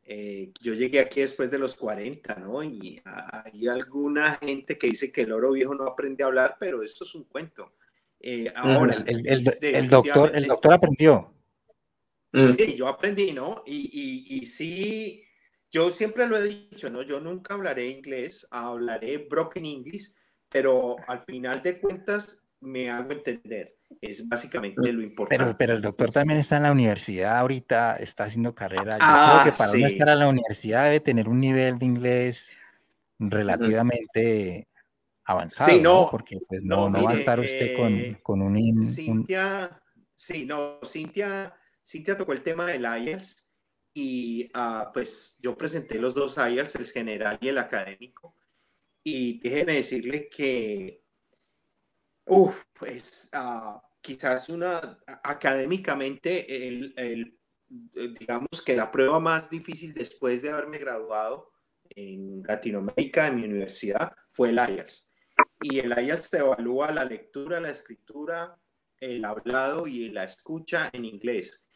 [0.02, 2.62] eh, yo llegué aquí después de los 40, ¿no?
[2.62, 6.82] Y hay alguna gente que dice que el oro viejo no aprende a hablar, pero
[6.82, 7.72] esto es un cuento.
[8.20, 11.32] Eh, ahora, el, el, doctor, el doctor aprendió.
[12.32, 12.50] Mm.
[12.50, 13.62] Sí, yo aprendí, ¿no?
[13.66, 15.22] Y, y, y sí,
[15.70, 17.02] yo siempre lo he dicho, ¿no?
[17.02, 20.14] Yo nunca hablaré inglés, hablaré broken English,
[20.48, 23.75] pero al final de cuentas me hago entender.
[24.00, 25.44] Es básicamente lo importante.
[25.44, 28.92] Pero, pero el doctor también está en la universidad ahorita, está haciendo carrera.
[28.92, 31.86] Yo creo que ah, para uno estar en la universidad debe tener un nivel de
[31.86, 32.56] inglés
[33.18, 34.68] relativamente
[35.24, 35.70] avanzado.
[35.70, 39.82] Sí, no, Porque pues no, no, va a estar usted con, eh, con un, Cintia,
[40.14, 43.50] Sí, no, Cintia, Cintia tocó el tema del IELTS
[43.92, 48.34] y uh, pues yo presenté los dos IELTS, el general y el académico.
[49.02, 51.05] Y déjeme decirle que
[52.26, 57.38] Uf, pues uh, quizás una académicamente, el, el,
[57.94, 61.52] eh, digamos que la prueba más difícil después de haberme graduado
[61.90, 65.10] en Latinoamérica en mi universidad fue el IELTS.
[65.62, 68.58] Y el IELTS te evalúa la lectura, la escritura,
[68.98, 71.68] el hablado y la escucha en inglés.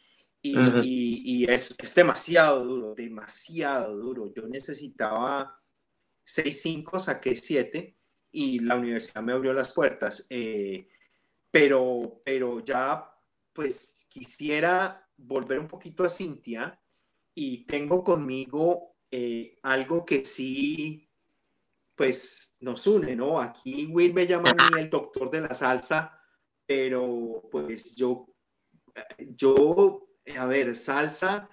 [0.43, 4.33] Y, y, y es, es, demasiado duro, demasiado duro.
[4.35, 5.61] Yo necesitaba
[6.27, 8.00] 6.5, saqué 7
[8.33, 10.27] y la universidad me abrió las puertas.
[10.31, 10.89] Eh,
[11.51, 13.11] pero, pero ya,
[13.53, 16.81] pues quisiera volver un poquito a Cintia
[17.35, 21.09] y tengo conmigo eh, algo que sí,
[21.95, 23.41] pues nos une, ¿no?
[23.41, 26.19] Aquí Will me llama a mí el doctor de la salsa,
[26.67, 28.35] pero pues yo,
[29.35, 31.51] yo, a ver, salsa,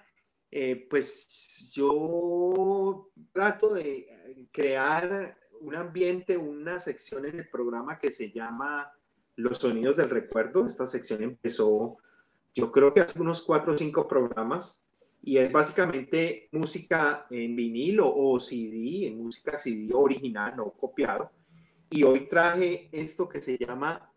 [0.50, 8.30] eh, pues yo trato de crear un ambiente, una sección en el programa que se
[8.30, 8.90] llama
[9.36, 10.66] Los Sonidos del Recuerdo.
[10.66, 11.96] Esta sección empezó,
[12.54, 14.84] yo creo que hace unos cuatro o cinco programas
[15.22, 21.30] y es básicamente música en vinilo o CD, música CD original, no copiado.
[21.90, 24.12] Y hoy traje esto que se llama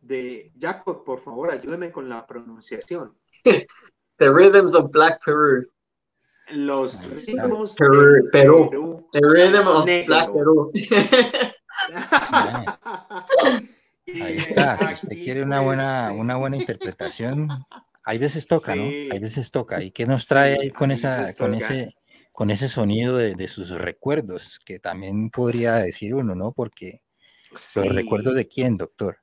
[0.00, 3.16] de Jacob, por favor, ayúdeme con la pronunciación.
[4.16, 5.68] The Rhythms of Black Peru.
[6.50, 9.08] Los ritmos Perú, Perú.
[9.12, 10.72] The rhythm of Black Perú.
[14.06, 17.48] Ahí está, si usted quiere una buena, una buena interpretación,
[18.04, 18.84] hay veces toca, ¿no?
[18.84, 19.82] Hay veces toca.
[19.82, 21.94] ¿Y qué nos trae con esa, con ese,
[22.32, 26.52] con ese sonido de, sus recuerdos, que también podría decir uno, ¿no?
[26.52, 27.00] Porque
[27.50, 29.18] los recuerdos de quién, doctor.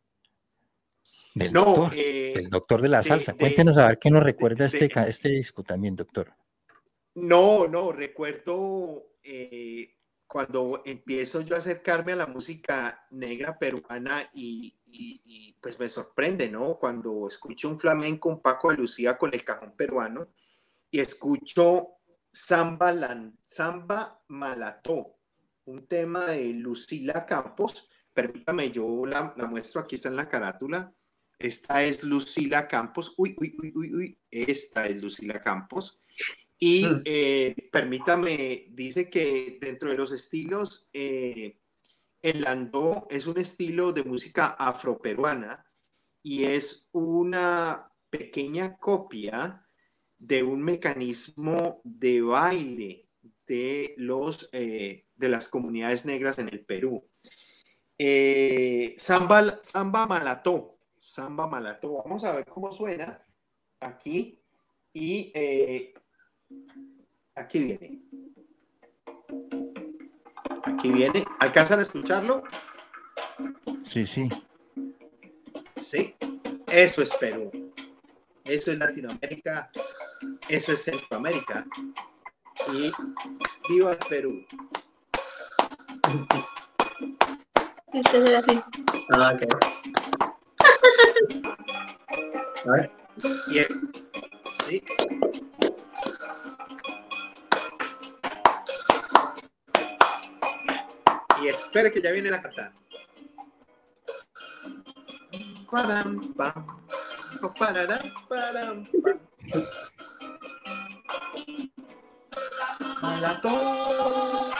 [1.34, 3.34] Del doctor, eh, el doctor de la salsa.
[3.34, 6.34] Cuéntenos a ver qué nos recuerda este, este disco también, doctor.
[7.16, 9.95] No, no, recuerdo eh,
[10.28, 14.76] cuando empiezo yo a acercarme a la música negra peruana y,
[15.61, 16.78] pues me sorprende, ¿no?
[16.78, 20.28] Cuando escucho un flamenco, un Paco de Lucía con el cajón peruano
[20.91, 21.88] y escucho
[22.32, 22.93] Samba,
[23.45, 25.18] Samba Malató,
[25.66, 27.89] un tema de Lucila Campos.
[28.13, 30.93] Permítame, yo la muestro, aquí está en la carátula.
[31.38, 33.13] Esta es Lucila Campos.
[33.18, 34.20] Uy, uy, uy, uy, uy.
[34.32, 36.01] Esta es Lucila Campos.
[36.58, 37.01] Y mm.
[37.06, 41.60] eh, permítame, dice que dentro de los estilos, eh,
[42.22, 45.66] el landó es un estilo de música afroperuana
[46.24, 49.68] y es una pequeña copia
[50.18, 53.10] de un mecanismo de baile
[53.45, 57.06] de, los, eh, de las comunidades negras en el Perú.
[58.97, 62.01] samba, samba malató, samba malató.
[62.03, 63.24] Vamos a ver cómo suena
[63.82, 64.41] aquí.
[64.93, 65.34] Y
[67.36, 68.01] Aquí viene.
[70.64, 71.26] Aquí viene.
[71.39, 72.43] ¿Alcanzan a escucharlo?
[73.84, 74.30] Sí, sí.
[75.78, 76.16] Sí.
[76.68, 77.51] Eso es Perú.
[78.43, 79.70] Eso es Latinoamérica.
[80.47, 81.66] Eso es Centroamérica.
[82.72, 82.91] Y
[83.70, 84.45] viva el Perú.
[87.93, 88.62] Este es así.
[89.12, 89.43] Ah, ok.
[92.66, 92.91] A ver.
[94.66, 94.84] Sí.
[101.45, 102.73] Y espere que ya viene la pam.
[113.01, 114.51] Malatón,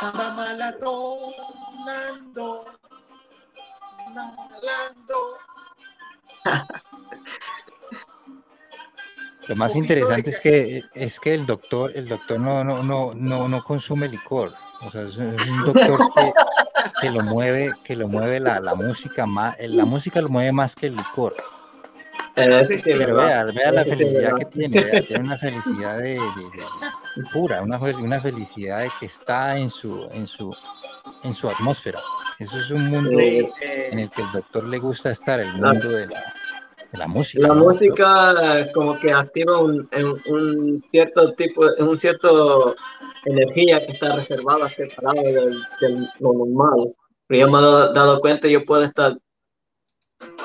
[0.00, 1.32] samba malatón,
[1.86, 2.66] nando,
[4.14, 5.38] malando.
[9.46, 13.48] Lo más interesante es que es que el doctor, el doctor no, no, no, no,
[13.48, 14.52] no consume licor.
[14.80, 15.98] O sea, es, un doctor
[17.00, 20.74] que, lo mueve, que lo mueve la, la, música más, la música lo mueve más
[20.76, 21.34] que el licor.
[22.84, 26.20] Pero vea, vea la felicidad que tiene, tiene una felicidad de,
[27.32, 30.54] pura, una, una, felicidad de que está en su, en su,
[31.24, 31.98] en su atmósfera.
[32.38, 33.50] Eso es un mundo eh,
[33.90, 36.32] en el que el doctor le gusta estar, el mundo de la,
[36.92, 37.48] de la música.
[37.48, 39.88] La música como que activa un,
[40.26, 42.76] un cierto tipo, un cierto
[43.28, 46.94] energía que está reservada, separada del, del lo normal.
[47.26, 47.62] Pero yo me he
[47.94, 49.16] dado, cuenta, yo puedo estar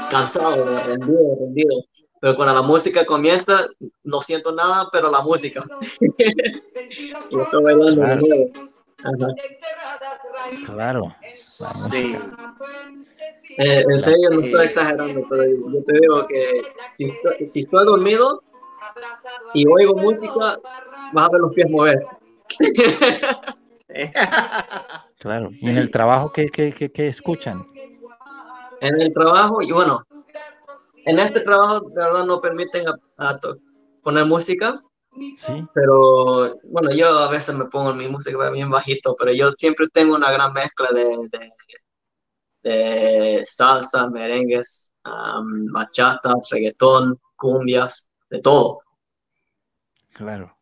[0.09, 1.83] cansado, rendido, rendido.
[2.19, 3.67] Pero cuando la música comienza,
[4.03, 5.65] no siento nada, pero la música.
[7.31, 8.21] yo estoy bailando claro.
[8.21, 8.51] de nuevo.
[10.65, 11.15] Claro.
[11.31, 12.15] Sí.
[13.57, 17.85] Eh, en serio, no estoy exagerando, pero yo te digo que si estoy, si estoy
[17.85, 18.41] dormido
[19.53, 20.59] y oigo música,
[21.13, 22.05] vas a ver los pies mover.
[25.19, 25.49] Claro.
[25.53, 27.65] ¿Y en el trabajo qué, qué, qué, escuchan?
[28.81, 30.05] En el trabajo, y bueno,
[31.05, 32.85] en este trabajo de verdad no permiten
[33.17, 33.39] a,
[34.01, 34.81] poner música.
[35.37, 35.65] Sí.
[35.73, 40.15] Pero bueno, yo a veces me pongo mi música bien bajito, pero yo siempre tengo
[40.15, 41.29] una gran mezcla de,
[42.63, 48.79] de, salsa, merengues, um, bachatas, reggaetón, cumbias, de todo.
[50.11, 50.52] Claro.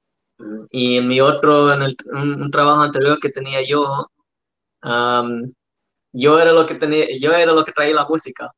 [0.71, 4.07] Y en mi otro, en el, un, trabajo anterior que tenía yo,
[6.13, 8.51] yo era lo que tenía, yo era lo que traía la música.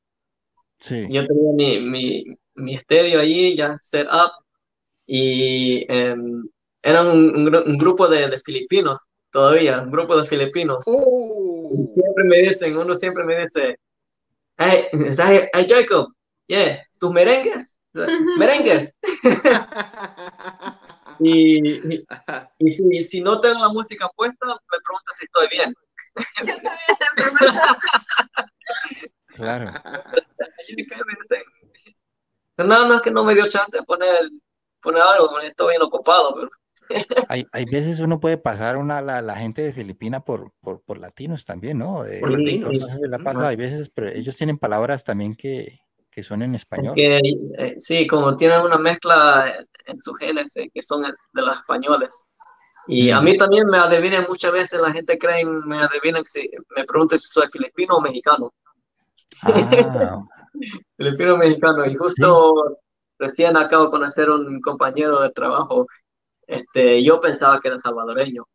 [0.79, 1.07] Sí.
[1.09, 2.23] Yo tenía mi, mi,
[2.55, 4.31] mi estéreo allí ya set up
[5.05, 6.47] y um,
[6.81, 8.99] eran un, un, grupo de, de, filipinos
[9.31, 10.83] todavía, un grupo de filipinos.
[10.87, 11.71] Oh.
[11.77, 13.77] Y siempre me dicen, uno siempre me dice,
[14.57, 14.85] hey,
[15.53, 16.13] hey Jacob,
[16.47, 17.77] yeah, tus merengues,
[18.37, 18.93] merengues.
[21.23, 22.03] Y,
[22.59, 25.73] y, si, si, no tengo la música puesta, me preguntas si estoy bien.
[29.27, 29.71] claro.
[32.57, 34.29] No, no es que no me dio chance de poner,
[34.81, 36.49] poner algo, estoy bien ocupado, pero...
[37.29, 40.97] hay, hay veces uno puede pasar una, la, la gente de Filipina por, por, por
[40.97, 42.03] latinos también, ¿no?
[42.19, 42.77] por latinos.
[43.01, 45.79] la pasa, hay veces, pero ellos tienen palabras también que,
[46.13, 46.93] que son en español.
[46.97, 49.51] Eh, sí, como tienen una mezcla
[49.85, 52.25] en sus genes que son de los españoles.
[52.87, 56.83] Y a mí también me adivinan muchas veces, la gente cree, me adivinan si me
[56.83, 58.53] preguntan si soy filipino o mexicano.
[59.41, 60.21] Ah.
[60.97, 61.85] filipino o mexicano.
[61.85, 62.77] Y justo
[63.17, 65.87] recién acabo de conocer un compañero de trabajo
[66.47, 68.45] este, yo pensaba que era salvadoreño.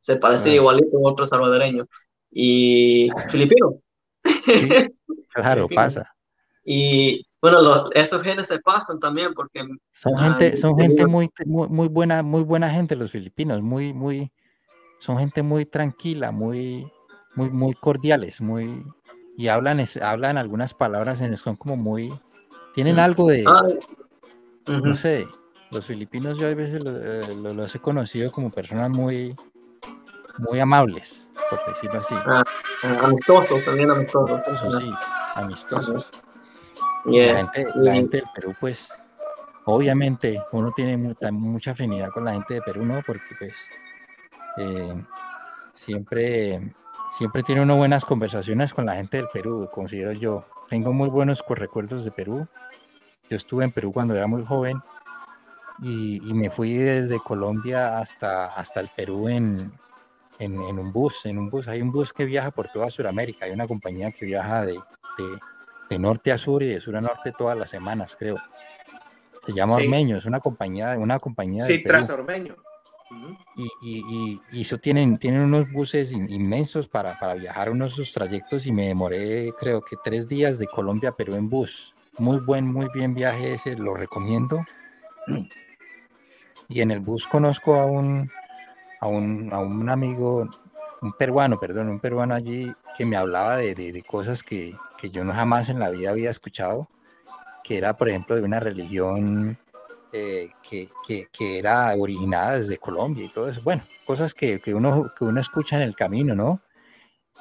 [0.00, 1.86] Se parecía igualito a otro salvadoreño.
[2.30, 3.80] Y filipino.
[4.44, 4.68] Sí,
[5.34, 6.14] claro, pasa.
[6.72, 12.22] Y bueno, esos genes se pasan también porque son gente, son gente muy, muy, buena,
[12.22, 14.30] muy buena gente los filipinos, muy, muy,
[15.00, 16.86] son gente muy tranquila, muy,
[17.34, 18.84] muy, muy cordiales, muy
[19.36, 22.16] y hablan, hablan algunas palabras en son como muy,
[22.72, 23.00] tienen mm.
[23.00, 23.42] algo de,
[24.68, 25.26] no sé,
[25.72, 29.34] los filipinos yo a veces eh, los, he conocido como personas muy,
[30.38, 32.14] muy amables, por decirlo así.
[32.14, 32.44] Ah,
[33.02, 34.40] amistosos, también amistosos.
[34.78, 34.92] sí,
[35.34, 36.08] amistosos.
[37.04, 38.92] La, gente, la gente del Perú, pues,
[39.64, 40.96] obviamente uno tiene
[41.32, 43.02] mucha, afinidad con la gente de Perú, ¿no?
[43.06, 43.56] Porque pues
[44.58, 45.04] eh,
[45.74, 46.74] siempre,
[47.16, 50.44] siempre tiene uno buenas conversaciones con la gente del Perú, considero yo.
[50.68, 52.46] Tengo muy buenos recuerdos de Perú.
[53.28, 54.80] Yo estuve en Perú cuando era muy joven
[55.82, 59.72] y, me fui desde Colombia hasta, hasta el Perú en,
[60.38, 61.68] en, un bus, en un bus.
[61.68, 65.38] Hay un bus que viaja por toda Sudamérica, hay una compañía que viaja de, de,
[65.98, 68.36] norte a sur y de sur a norte todas las semanas, creo.
[69.44, 72.56] Se llama Ormeño, es una compañía, una compañía Sí, tras Ormeño.
[73.56, 78.12] Y, y, y, eso tienen, tienen unos buses inmensos para, para viajar unos de sus
[78.12, 81.94] trayectos y me demoré creo que tres días de Colombia a Perú en bus.
[82.18, 84.64] Muy buen, muy bien viaje ese, lo recomiendo.
[86.68, 88.30] Y en el bus conozco a un,
[89.00, 90.48] a un, a un amigo,
[91.02, 95.24] un peruano, perdón, un peruano allí que me hablaba de, de, cosas que, que, yo
[95.24, 96.88] no jamás en la vida había escuchado,
[97.64, 99.58] que era, por ejemplo, de una religión
[100.12, 103.60] eh, que, que, que, era originada desde Colombia y todo eso.
[103.62, 106.60] Bueno, cosas que, que, uno, que uno escucha en el camino, ¿no?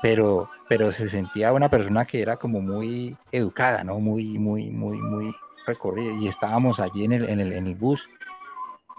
[0.01, 3.99] Pero, pero se sentía una persona que era como muy educada, ¿no?
[3.99, 6.13] Muy, muy, muy, muy recorrida.
[6.13, 8.09] Y estábamos allí en el, en el, en el bus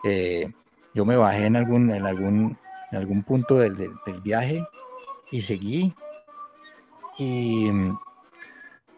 [0.02, 0.50] eh,
[0.94, 2.58] yo me bajé en algún, en algún,
[2.90, 4.66] en algún punto del, del, viaje
[5.30, 5.94] y seguí.
[7.18, 7.70] Y,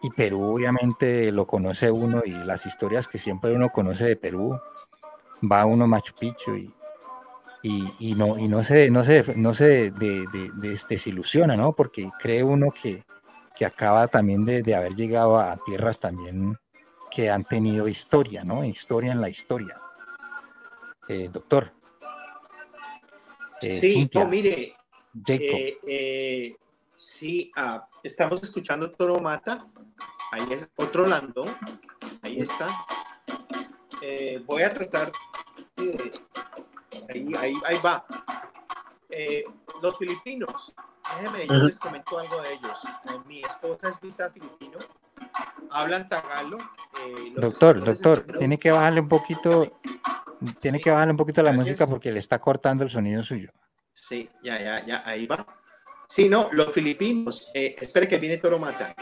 [0.03, 4.59] y, Perú obviamente lo conoce uno y las historias que siempre uno conoce de Perú,
[5.49, 6.73] va uno a Machu Picchu y,
[7.63, 11.73] y, y no, y no se, no se, no se de, de, desilusiona, ¿no?
[11.73, 13.03] Porque cree uno que,
[13.55, 16.57] que acaba también de, haber llegado a tierras también
[17.09, 18.65] que han tenido historia, ¿no?
[18.65, 19.77] Historia en la historia.
[21.07, 21.71] Eh, doctor.
[23.61, 24.75] Eh, sí, mire,
[25.87, 26.55] eh,
[26.95, 29.67] sí, ah, estamos escuchando Toro Mata,
[30.33, 31.45] ahí es otro Lando,
[32.21, 32.67] ahí está.
[34.45, 35.11] voy a tratar,
[37.09, 38.05] ahí, ahí, ahí va.
[39.81, 40.75] los filipinos,
[41.15, 42.79] déjeme, yo les comento algo de ellos.
[43.27, 44.79] mi esposa es mitad filipino,
[45.69, 46.57] hablan tagalo.
[47.35, 49.79] doctor, doctor, tiene que bajarle un poquito
[50.59, 53.51] tiene que bajarle un poquito la música porque le está cortando el sonido suyo.
[53.93, 55.45] Sí, ya, ya, ya, ahí va.
[56.07, 58.95] Sí, no, los filipinos, eh, espere que viene Toro Mata.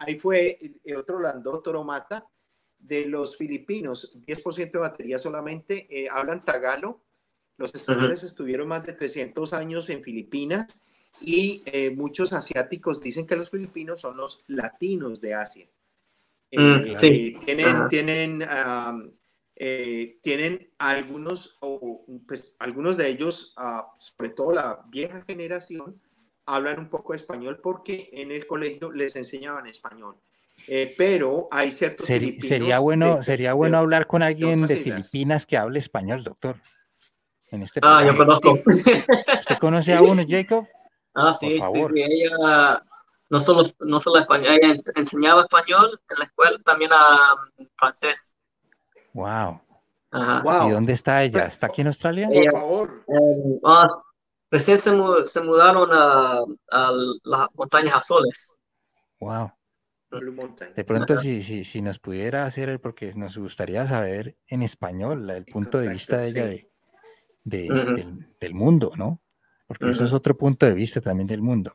[0.00, 2.26] Ahí, fue eh, otro Lando Toromata
[2.78, 7.02] de los filipinos, 10% de batería solamente, eh, hablan tagalo.
[7.58, 10.86] Los españoles estuvieron más de 300 años en Filipinas
[11.20, 15.68] y eh, muchos asiáticos dicen que los filipinos son los latinos de Asia.
[16.50, 17.36] Eh, mm, sí.
[17.44, 18.42] tienen, tienen,
[20.22, 21.58] tienen algunos,
[22.26, 26.00] pues algunos de ellos, ah, sobre todo la vieja generación,
[26.54, 30.16] hablan un poco español porque en el colegio les enseñaban español.
[30.96, 36.22] pero hay ciertos sería bueno sería bueno hablar con alguien de, Filipinas que hable español
[36.22, 36.56] doctor
[37.50, 38.58] en este ah yo conozco
[39.38, 40.66] usted conoce a uno Jacob
[41.14, 42.82] Ah, sí, sí, sí, ella
[43.28, 48.32] no solo, no solo español, ella enseñaba español en la escuela, también a um, francés.
[49.12, 49.60] Wow.
[50.66, 51.46] ¿Y dónde está ella?
[51.46, 52.28] ¿Está aquí en Australia?
[52.28, 53.04] Por favor.
[53.08, 53.88] Eh, ah,
[54.50, 54.90] recién se,
[55.24, 56.40] se mudaron a,
[56.70, 56.92] a,
[57.24, 58.56] las montañas azules.
[59.20, 59.52] Wow.
[60.74, 65.44] De pronto, si, si, si, nos pudiera hacer, porque nos gustaría saber en español el
[65.44, 66.68] punto de vista de ella de,
[67.44, 69.20] de, del, del, mundo, ¿no?
[69.70, 71.72] porque eso es otro punto de vista también del mundo.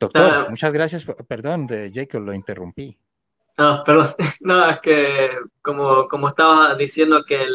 [0.00, 0.46] Doctor, ah.
[0.50, 2.98] muchas gracias, perdón, Jacob, lo interrumpí.
[3.56, 4.08] No, perdón,
[4.40, 5.30] no, es que
[5.62, 7.46] como, como estaba diciendo que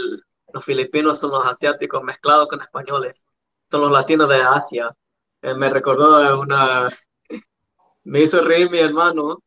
[0.53, 3.25] los filipinos son los asiáticos mezclados con españoles,
[3.69, 4.91] son los latinos de Asia.
[5.41, 6.89] Eh, me recordó de una,
[8.03, 9.39] me hizo reír mi hermano,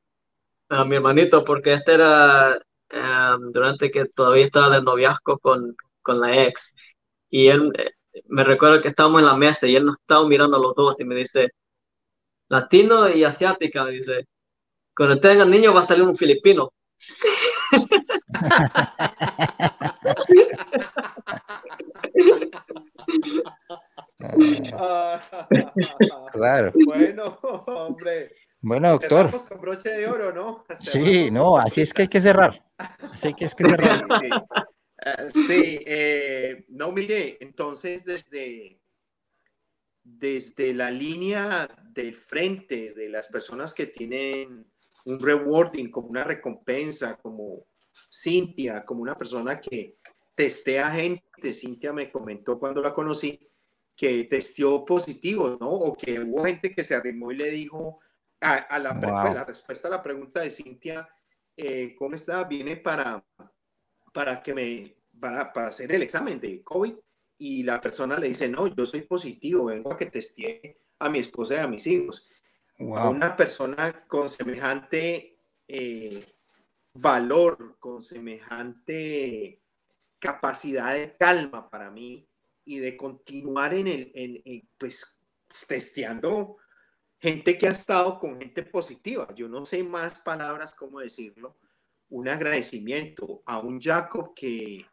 [0.69, 2.57] a mi hermanito, porque este era
[2.91, 6.75] em, durante que todavía estaba de noviazgo con, con la ex.
[7.31, 7.73] Y él,
[8.29, 10.99] me recuerdo que estábamos en la mesa y él nos estaba mirando a los dos
[11.01, 11.51] y me dice,
[12.49, 14.27] latino y asiática, dice.
[14.97, 16.73] Cuando tengan niños va a salir un filipino.
[26.33, 26.73] claro.
[26.85, 28.33] Bueno, hombre.
[28.63, 29.31] Bueno, doctor.
[29.49, 30.65] con broche de oro, ¿no?
[30.75, 32.63] sí, no, así es que hay que cerrar.
[32.77, 34.07] Así que es que cerrar.
[35.33, 38.79] Sí, eh, no, mire, entonces desde,
[40.03, 44.71] desde la línea del frente de las personas que tienen
[45.07, 47.67] un rewarding, como una recompensa, como
[48.13, 49.97] Cintia, como una persona que
[50.35, 53.41] testea gente, Cintia me comentó cuando la conocí,
[54.01, 55.69] que testió positivo, ¿no?
[55.69, 58.01] O que hubo gente que se arrimó y le dijo
[58.41, 61.07] a, la, la, respuesta a la pregunta de Cintia,
[61.55, 62.45] eh, ¿cómo está?
[62.45, 63.23] Viene para,
[64.11, 66.95] para que me, para, para hacer el examen de COVID
[67.37, 71.19] y la persona le dice, no, yo soy positivo, vengo a que testee a mi
[71.19, 72.31] esposa y a mis hijos.
[72.79, 76.25] Una persona con semejante eh,
[76.95, 79.61] valor, con semejante
[80.19, 82.30] capacidad de calma para mí
[82.65, 85.21] y de continuar en el, en, pues,
[85.67, 86.57] testeando
[87.19, 89.29] gente que ha estado con gente positiva.
[89.35, 91.59] Yo no sé más palabras cómo decirlo.
[92.09, 94.85] Un agradecimiento a un Jacob que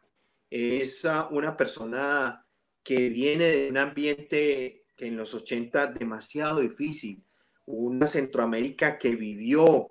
[0.50, 2.44] es una persona
[2.82, 7.22] que viene de un ambiente en los 80 demasiado difícil,
[7.66, 9.88] una Centroamérica que vivió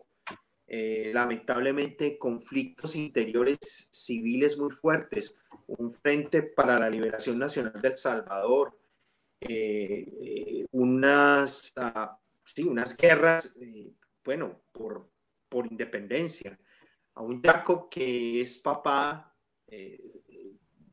[0.70, 3.58] eh, lamentablemente conflictos interiores
[3.92, 5.36] civiles muy fuertes,
[5.68, 8.80] un frente para la liberación nacional del Salvador,
[9.40, 13.56] eh, eh, unas, ah, sí, unas guerras,
[14.24, 15.10] bueno, por,
[15.50, 16.58] por independencia,
[17.14, 19.36] a un Jacob que es papá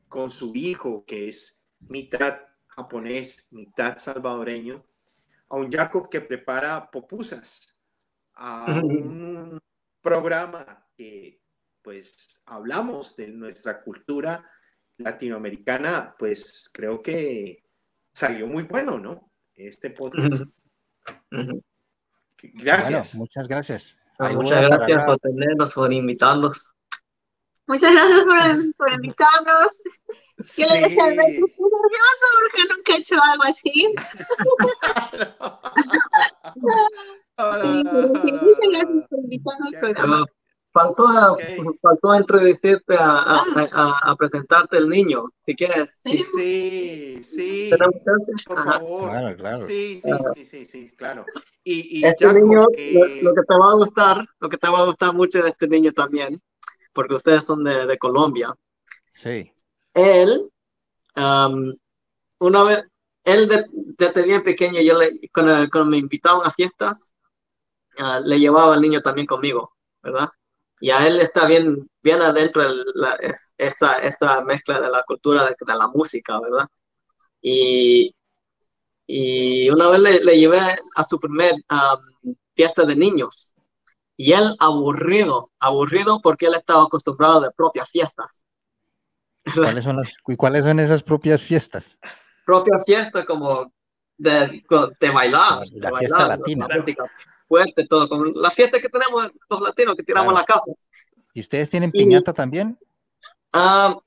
[0.07, 4.85] con su hijo, que es mitad japonés, mitad salvadoreño,
[5.49, 7.77] a un Jacob que prepara popusas,
[8.33, 9.59] a un
[10.01, 11.41] programa que
[11.81, 14.49] pues hablamos de nuestra cultura
[14.97, 17.65] latinoamericana, pues creo que
[18.13, 19.29] salió muy bueno, ¿no?
[19.53, 20.45] Este podcast.
[22.41, 23.15] Gracias.
[23.15, 23.97] muchas gracias.
[24.19, 26.71] Ah, muchas gracias por tenernos, por invitarnos.
[27.67, 29.67] Muchas gracias por, por invitarnos.
[30.39, 30.63] Sí.
[30.63, 33.93] Yo le decía, estoy nervioso porque nunca he hecho algo así.
[38.41, 40.25] muchas gracias por invitarnos al programa.
[40.75, 41.37] Faltó,
[41.81, 46.01] faltó introducirte a, a, a, a, presentarte el niño, si quieres.
[46.03, 47.69] Sí, sí.
[47.71, 48.31] ¿Tenemos chance?
[48.45, 49.09] Por favor.
[49.09, 49.61] Claro, claro.
[49.61, 51.25] Sí, sí, sí, sí, sí, claro.
[51.63, 53.21] Y, y este niño, eh...
[53.21, 55.49] lo, lo, que te va a gustar, lo que te va a gustar mucho de
[55.49, 56.41] este niño también,
[56.91, 58.53] porque ustedes son de, de Colombia.
[59.11, 59.53] Sí
[59.95, 60.51] él,
[61.15, 61.73] um,
[62.39, 62.85] una vez,
[63.23, 63.49] él
[63.97, 67.11] desde bien pequeño, yo le, cuando, me invitaban a fiestas,
[67.97, 69.73] uh, le llevaba al niño también conmigo,
[70.03, 70.29] ¿verdad?
[70.79, 72.61] Y a él está bien, bien adentro
[72.95, 73.17] la,
[73.57, 76.67] esa, esa mezcla de la cultura de, la música, ¿verdad?
[77.41, 78.13] Y,
[79.07, 80.59] y una vez le, le, llevé
[80.95, 83.53] a su primer um, fiesta de niños.
[84.17, 88.43] Y él aburrido, aburrido porque él estaba acostumbrado de propias fiestas.
[89.53, 91.99] ¿Cuáles son, las, ¿Y cuáles son esas propias fiestas?
[92.45, 93.71] Propias fiestas como
[94.17, 94.63] de,
[94.99, 95.63] de bailar.
[95.73, 96.67] La, de fiesta bailar, latina.
[96.67, 97.05] La música
[97.47, 98.07] fuerte, todo.
[98.07, 100.37] Como la fiesta que tenemos los latinos, que tiramos claro.
[100.37, 100.87] las casas.
[101.33, 102.77] ¿Y ustedes tienen piñata y, también?
[103.53, 103.99] Uh,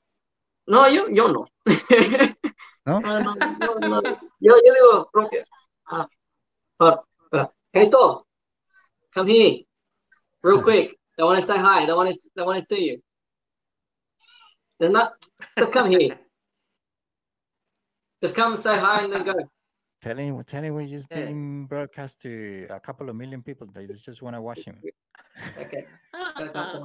[0.67, 1.47] no, yo, yo no.
[2.85, 3.01] ¿No?
[3.01, 4.03] no, no, no, no.
[4.41, 5.45] Yo, yo digo propia.
[5.87, 6.09] Ah,
[6.79, 7.01] but,
[7.31, 8.25] but, Kaito,
[9.13, 9.65] come here,
[10.43, 10.99] real quick.
[11.17, 11.85] They want to say hi.
[11.85, 13.03] They want to, they want to see you.
[14.79, 15.15] They're not.
[15.59, 16.19] Just come here.
[18.23, 19.35] Just come and say hi and then go.
[20.01, 21.25] Telling, telling we're just yeah.
[21.25, 23.67] being broadcast to a couple of million people.
[23.67, 24.81] They just want to watch him.
[25.57, 25.87] Okay.